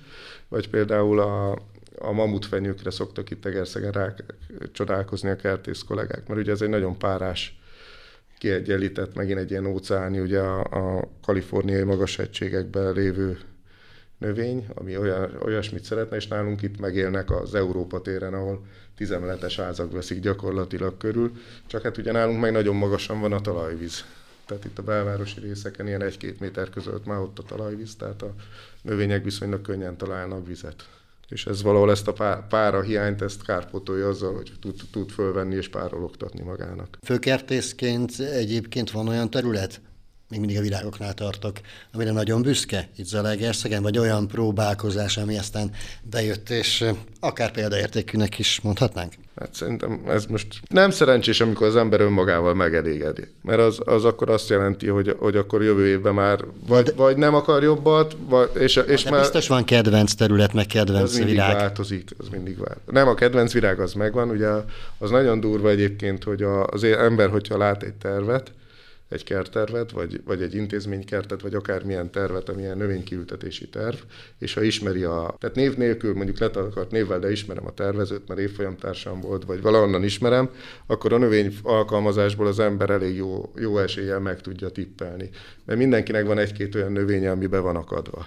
vagy 0.49 0.69
például 0.69 1.21
a, 1.21 1.51
a 1.99 2.13
mamutfenyőkre 2.13 2.91
szoktak 2.91 3.31
itt 3.31 3.47
Egerszegen 3.47 3.93
rá 3.93 4.15
csodálkozni 4.73 5.31
a 5.31 5.37
kertész 5.37 5.83
kollégák, 5.83 6.29
mert 6.29 6.41
ugye 6.41 6.53
ez 6.53 6.63
egy 6.63 6.69
nagyon 6.69 6.99
párás 6.99 7.61
kiegyenlített, 8.39 9.15
megint 9.15 9.39
egy 9.39 9.51
ilyen 9.51 9.67
óceáni, 9.67 10.21
ugye 10.21 10.41
a, 10.41 10.61
a 10.99 11.09
kaliforniai 11.23 11.83
magashegységekben 11.83 12.93
lévő 12.93 13.39
növény, 14.19 14.67
ami 14.75 14.97
olyan, 14.97 15.37
olyasmit 15.43 15.85
szeretne, 15.85 16.17
és 16.17 16.29
nálunk 16.29 16.63
itt 16.63 16.81
megélnek 16.81 17.31
az 17.31 17.55
Európa 17.55 18.01
téren, 18.01 18.35
ahol 18.35 18.67
tizemeletes 18.97 19.57
házak 19.57 19.93
veszik 19.93 20.21
gyakorlatilag 20.21 20.97
körül, 20.97 21.33
csak 21.67 21.83
hát 21.83 21.97
ugye 21.97 22.13
nálunk 22.13 22.41
meg 22.41 22.53
nagyon 22.53 22.77
magasan 22.77 23.21
van 23.21 23.33
a 23.33 23.41
talajvíz. 23.41 24.05
Tehát 24.51 24.65
itt 24.65 24.79
a 24.79 24.83
belvárosi 24.83 25.41
részeken 25.41 25.87
ilyen 25.87 26.03
egy-két 26.03 26.41
méter 26.41 26.71
között 26.71 27.07
már 27.07 27.19
ott 27.19 27.39
a 27.39 27.43
talajvíz, 27.43 27.97
tehát 27.97 28.23
a 28.23 28.35
növények 28.83 29.25
viszonylag 29.25 29.61
könnyen 29.61 29.97
találnak 29.97 30.47
vizet. 30.47 30.89
És 31.29 31.47
ez 31.47 31.63
valahol 31.63 31.91
ezt 31.91 32.09
a 32.09 32.47
pára 32.49 32.83
hiányt, 32.83 33.23
ezt 33.23 33.45
kárpótolja 33.45 34.09
azzal, 34.09 34.35
hogy 34.35 34.53
tud, 34.61 34.81
tud 34.93 35.11
fölvenni 35.11 35.55
és 35.55 35.69
párologtatni 35.69 36.43
magának. 36.43 36.99
Főkertészként 37.03 38.21
egyébként 38.21 38.91
van 38.91 39.09
olyan 39.09 39.31
terület, 39.31 39.81
még 40.31 40.39
mindig 40.39 40.59
a 40.59 40.61
virágoknál 40.61 41.15
tartok, 41.15 41.57
amire 41.93 42.13
nagyon 42.13 42.43
büszke 42.43 42.89
itt 42.97 43.07
Zalaegerszegen, 43.07 43.83
vagy 43.83 43.99
olyan 43.99 44.29
próbálkozás, 44.29 45.17
ami 45.17 45.39
aztán 45.39 45.71
bejött, 46.03 46.51
és 46.51 46.85
akár 47.21 47.51
példaértékűnek 47.51 48.39
is 48.39 48.61
mondhatnánk? 48.61 49.15
Hát 49.37 49.55
szerintem 49.55 50.03
ez 50.09 50.27
most 50.27 50.47
nem 50.69 50.91
szerencsés, 50.91 51.41
amikor 51.41 51.67
az 51.67 51.77
ember 51.77 52.01
önmagával 52.01 52.55
megelégedi. 52.55 53.23
Mert 53.43 53.59
az, 53.59 53.81
az 53.85 54.05
akkor 54.05 54.31
azt 54.31 54.49
jelenti, 54.49 54.89
hogy, 54.89 55.17
hogy 55.19 55.37
akkor 55.37 55.63
jövő 55.63 55.87
évben 55.87 56.15
már 56.15 56.45
vagy, 56.67 56.85
de, 56.85 56.93
vagy 56.93 57.17
nem 57.17 57.35
akar 57.35 57.63
jobbat, 57.63 58.17
vagy, 58.29 58.51
és, 58.55 58.77
és 58.77 59.03
de 59.03 59.11
már... 59.11 59.21
biztos 59.21 59.49
van 59.49 59.65
kedvenc 59.65 60.15
terület, 60.15 60.53
meg 60.53 60.67
kedvenc 60.67 61.13
mindig 61.17 61.35
virág. 61.35 61.55
változik, 61.55 62.11
az 62.19 62.29
mindig 62.29 62.59
változik. 62.59 62.91
Nem, 62.91 63.09
a 63.09 63.15
kedvenc 63.15 63.53
virág 63.53 63.81
az 63.81 63.93
megvan, 63.93 64.31
ugye 64.31 64.49
az 64.99 65.11
nagyon 65.11 65.41
durva 65.41 65.69
egyébként, 65.69 66.25
hogy 66.25 66.43
az 66.67 66.85
ember, 66.85 67.31
hogyha 67.31 67.59
lát 67.59 67.83
egy 67.83 67.95
tervet, 67.95 68.53
egy 69.11 69.25
kerttervet, 69.25 69.91
vagy, 69.91 70.21
vagy 70.25 70.43
egy 70.43 70.55
intézménykertet, 70.55 71.41
vagy 71.41 71.55
akármilyen 71.55 72.11
tervet, 72.11 72.49
amilyen 72.49 72.77
növénykiültetési 72.77 73.69
terv, 73.69 73.97
és 74.39 74.55
ha 74.55 74.63
ismeri 74.63 75.03
a, 75.03 75.37
tehát 75.39 75.57
név 75.57 75.77
nélkül 75.77 76.15
mondjuk 76.15 76.39
letakart 76.39 76.91
névvel, 76.91 77.19
de 77.19 77.31
ismerem 77.31 77.67
a 77.67 77.75
tervezőt, 77.75 78.29
mert 78.29 78.41
évfolyamtársam 78.41 79.21
volt, 79.21 79.45
vagy 79.45 79.63
valahonnan 79.63 80.05
ismerem, 80.05 80.51
akkor 80.87 81.13
a 81.13 81.19
növény 81.19 81.55
alkalmazásból 81.63 82.47
az 82.47 82.59
ember 82.59 82.91
elég 82.91 83.17
jó, 83.17 83.53
jó 83.57 83.79
eséllyel 83.79 84.21
meg 84.21 84.41
tudja 84.41 84.69
tippelni. 84.69 85.31
Mert 85.65 85.79
mindenkinek 85.79 86.27
van 86.27 86.39
egy-két 86.39 86.75
olyan 86.75 86.93
növénye, 86.93 87.31
ami 87.31 87.47
be 87.47 87.59
van 87.59 87.77
akadva. 87.77 88.27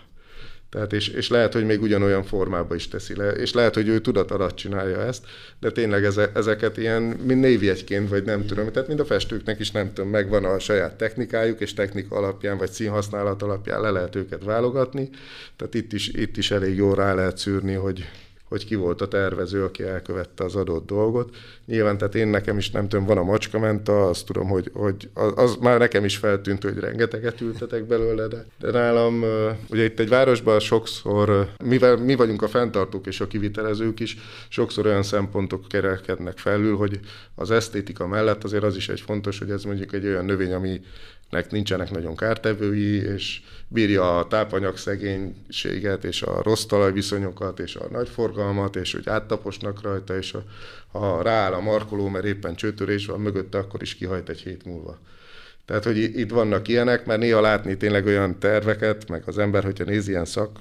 Tehát 0.73 0.93
és, 0.93 1.07
és 1.07 1.29
lehet, 1.29 1.53
hogy 1.53 1.65
még 1.65 1.81
ugyanolyan 1.81 2.23
formába 2.23 2.75
is 2.75 2.88
teszi 2.88 3.15
le, 3.15 3.31
és 3.31 3.53
lehet, 3.53 3.73
hogy 3.73 3.88
ő 3.88 3.99
tudat 3.99 4.31
alatt 4.31 4.55
csinálja 4.55 5.01
ezt, 5.01 5.25
de 5.59 5.71
tényleg 5.71 6.03
eze, 6.03 6.31
ezeket 6.33 6.77
ilyen, 6.77 7.01
mint 7.01 7.39
névjegyként, 7.39 8.09
vagy 8.09 8.23
nem 8.23 8.45
tudom, 8.45 8.71
tehát 8.71 8.88
mind 8.88 8.99
a 8.99 9.05
festőknek 9.05 9.59
is 9.59 9.71
nem 9.71 9.93
tudom, 9.93 10.09
megvan 10.09 10.45
a 10.45 10.59
saját 10.59 10.95
technikájuk, 10.95 11.59
és 11.59 11.73
technika 11.73 12.15
alapján, 12.15 12.57
vagy 12.57 12.71
színhasználat 12.71 13.41
alapján 13.41 13.81
le 13.81 13.89
lehet 13.89 14.15
őket 14.15 14.43
válogatni, 14.43 15.09
tehát 15.55 15.73
itt 15.73 15.93
is, 15.93 16.07
itt 16.07 16.38
is 16.38 16.51
elég 16.51 16.75
jól 16.75 16.95
rá 16.95 17.13
lehet 17.13 17.38
szűrni, 17.38 17.73
hogy, 17.73 18.09
hogy 18.54 18.66
ki 18.66 18.76
volt 18.76 19.02
a 19.02 19.08
tervező, 19.08 19.63
aki 19.63 19.84
elkövette 19.84 20.44
az 20.44 20.56
adott 20.56 20.86
dolgot. 20.86 21.36
Nyilván, 21.66 21.98
tehát 21.98 22.16
én 22.16 22.28
nekem 22.28 22.58
is 22.58 22.72
nem 22.72 22.88
tudom, 22.88 23.06
van 23.06 23.18
a 23.18 23.24
macskamenta, 23.24 24.10
azt 24.10 24.26
tudom, 24.26 24.48
hogy, 24.48 24.70
hogy 24.74 25.10
az, 25.13 25.32
az 25.36 25.56
már 25.62 25.80
nekem 25.80 26.06
is 26.06 26.18
feltűnt, 26.18 26.63
hogy 26.63 26.78
rengeteget 26.80 27.42
ültetek 27.42 27.86
belőle, 27.86 28.28
de, 28.28 28.46
de 28.60 28.72
nálam, 28.72 29.24
ugye 29.70 29.84
itt 29.84 30.00
egy 30.00 30.10
városban 30.10 30.60
sokszor, 30.60 31.50
mivel 31.63 31.98
mi 31.98 32.16
vagyunk 32.16 32.42
a 32.42 32.48
fenntartók 32.48 33.08
és 33.08 33.22
a 33.22 33.28
kivitelezők 33.28 34.00
is, 34.00 34.18
sokszor 34.50 34.86
olyan 34.86 35.04
szempontok 35.04 35.68
kerekednek 35.68 36.38
felül, 36.38 36.76
hogy 36.76 37.00
az 37.36 37.52
esztétika 37.52 38.08
mellett 38.08 38.44
azért 38.44 38.63
az 38.63 38.76
is 38.76 38.89
egy 38.89 39.02
fontos, 39.02 39.39
hogy 39.39 39.52
ez 39.52 39.63
mondjuk 39.63 39.94
egy 39.94 40.06
olyan 40.06 40.26
növény, 40.26 40.54
ami 40.54 40.82
nek 41.34 41.52
nincsenek 41.52 41.92
nagyon 41.92 42.16
kártevői, 42.16 42.96
és 42.96 43.42
bírja 43.73 44.17
a 44.17 44.27
tápanyag 44.27 44.77
szegénységet, 44.77 46.03
és 46.03 46.21
a 46.21 46.41
rossz 46.43 46.63
talajviszonyokat, 46.63 47.59
és 47.59 47.75
a 47.75 47.88
nagy 47.91 48.09
forgalmat, 48.09 48.75
és 48.75 48.93
hogy 48.93 49.09
áttaposnak 49.09 49.81
rajta, 49.81 50.17
és 50.17 50.33
a, 50.33 50.43
ha 50.91 51.21
rááll 51.21 51.53
a 51.53 51.59
markoló, 51.59 52.07
mert 52.07 52.25
éppen 52.25 52.55
csőtörés 52.55 53.05
van 53.05 53.19
mögötte, 53.19 53.57
akkor 53.57 53.81
is 53.81 53.95
kihajt 53.95 54.29
egy 54.29 54.39
hét 54.39 54.65
múlva. 54.65 54.99
Tehát, 55.65 55.83
hogy 55.83 55.97
itt 55.97 56.29
vannak 56.29 56.67
ilyenek, 56.67 57.05
mert 57.05 57.19
néha 57.19 57.41
látni 57.41 57.77
tényleg 57.77 58.05
olyan 58.05 58.39
terveket, 58.39 59.09
meg 59.09 59.23
az 59.25 59.38
ember, 59.38 59.63
hogyha 59.63 59.83
nézi 59.83 60.12
ilyen 60.12 60.25
szak, 60.25 60.59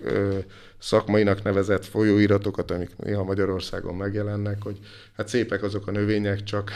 szakmainak 0.79 1.43
nevezett 1.43 1.85
folyóiratokat, 1.85 2.71
amik 2.71 2.91
néha 2.97 3.25
Magyarországon 3.25 3.95
megjelennek, 3.95 4.63
hogy 4.63 4.79
hát 5.17 5.29
szépek 5.29 5.63
azok 5.63 5.87
a 5.87 5.91
növények, 5.91 6.43
csak 6.43 6.71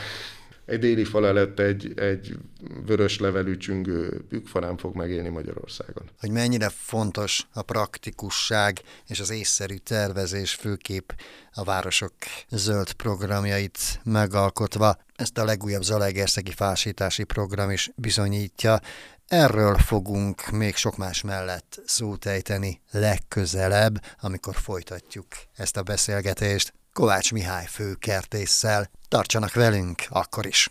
egy 0.67 0.79
déli 0.79 1.03
fal 1.03 1.27
előtt 1.27 1.59
egy, 1.59 1.99
egy 1.99 2.37
vörös 2.85 3.19
levelű 3.19 3.57
csüngő 3.57 4.25
bükkfa 4.29 4.59
nem 4.59 4.77
fog 4.77 4.95
megélni 4.95 5.29
Magyarországon. 5.29 6.09
Hogy 6.19 6.31
mennyire 6.31 6.69
fontos 6.69 7.47
a 7.53 7.61
praktikusság 7.61 8.81
és 9.07 9.19
az 9.19 9.29
észszerű 9.29 9.75
tervezés 9.75 10.53
főkép 10.53 11.15
a 11.53 11.63
városok 11.63 12.13
zöld 12.49 12.93
programjait 12.93 13.99
megalkotva. 14.03 14.97
Ezt 15.15 15.37
a 15.37 15.45
legújabb 15.45 15.83
Zalaegerszegi 15.83 16.51
fásítási 16.51 17.23
program 17.23 17.71
is 17.71 17.91
bizonyítja. 17.95 18.79
Erről 19.27 19.77
fogunk 19.77 20.49
még 20.49 20.75
sok 20.75 20.97
más 20.97 21.21
mellett 21.21 21.81
szót 21.85 22.25
ejteni 22.25 22.81
legközelebb, 22.91 24.03
amikor 24.21 24.55
folytatjuk 24.55 25.27
ezt 25.55 25.77
a 25.77 25.83
beszélgetést. 25.83 26.73
Kovács 26.97 27.31
Mihály 27.31 27.65
főkertésszel. 27.65 28.89
Tartsanak 29.07 29.53
velünk 29.53 30.03
akkor 30.09 30.45
is! 30.45 30.65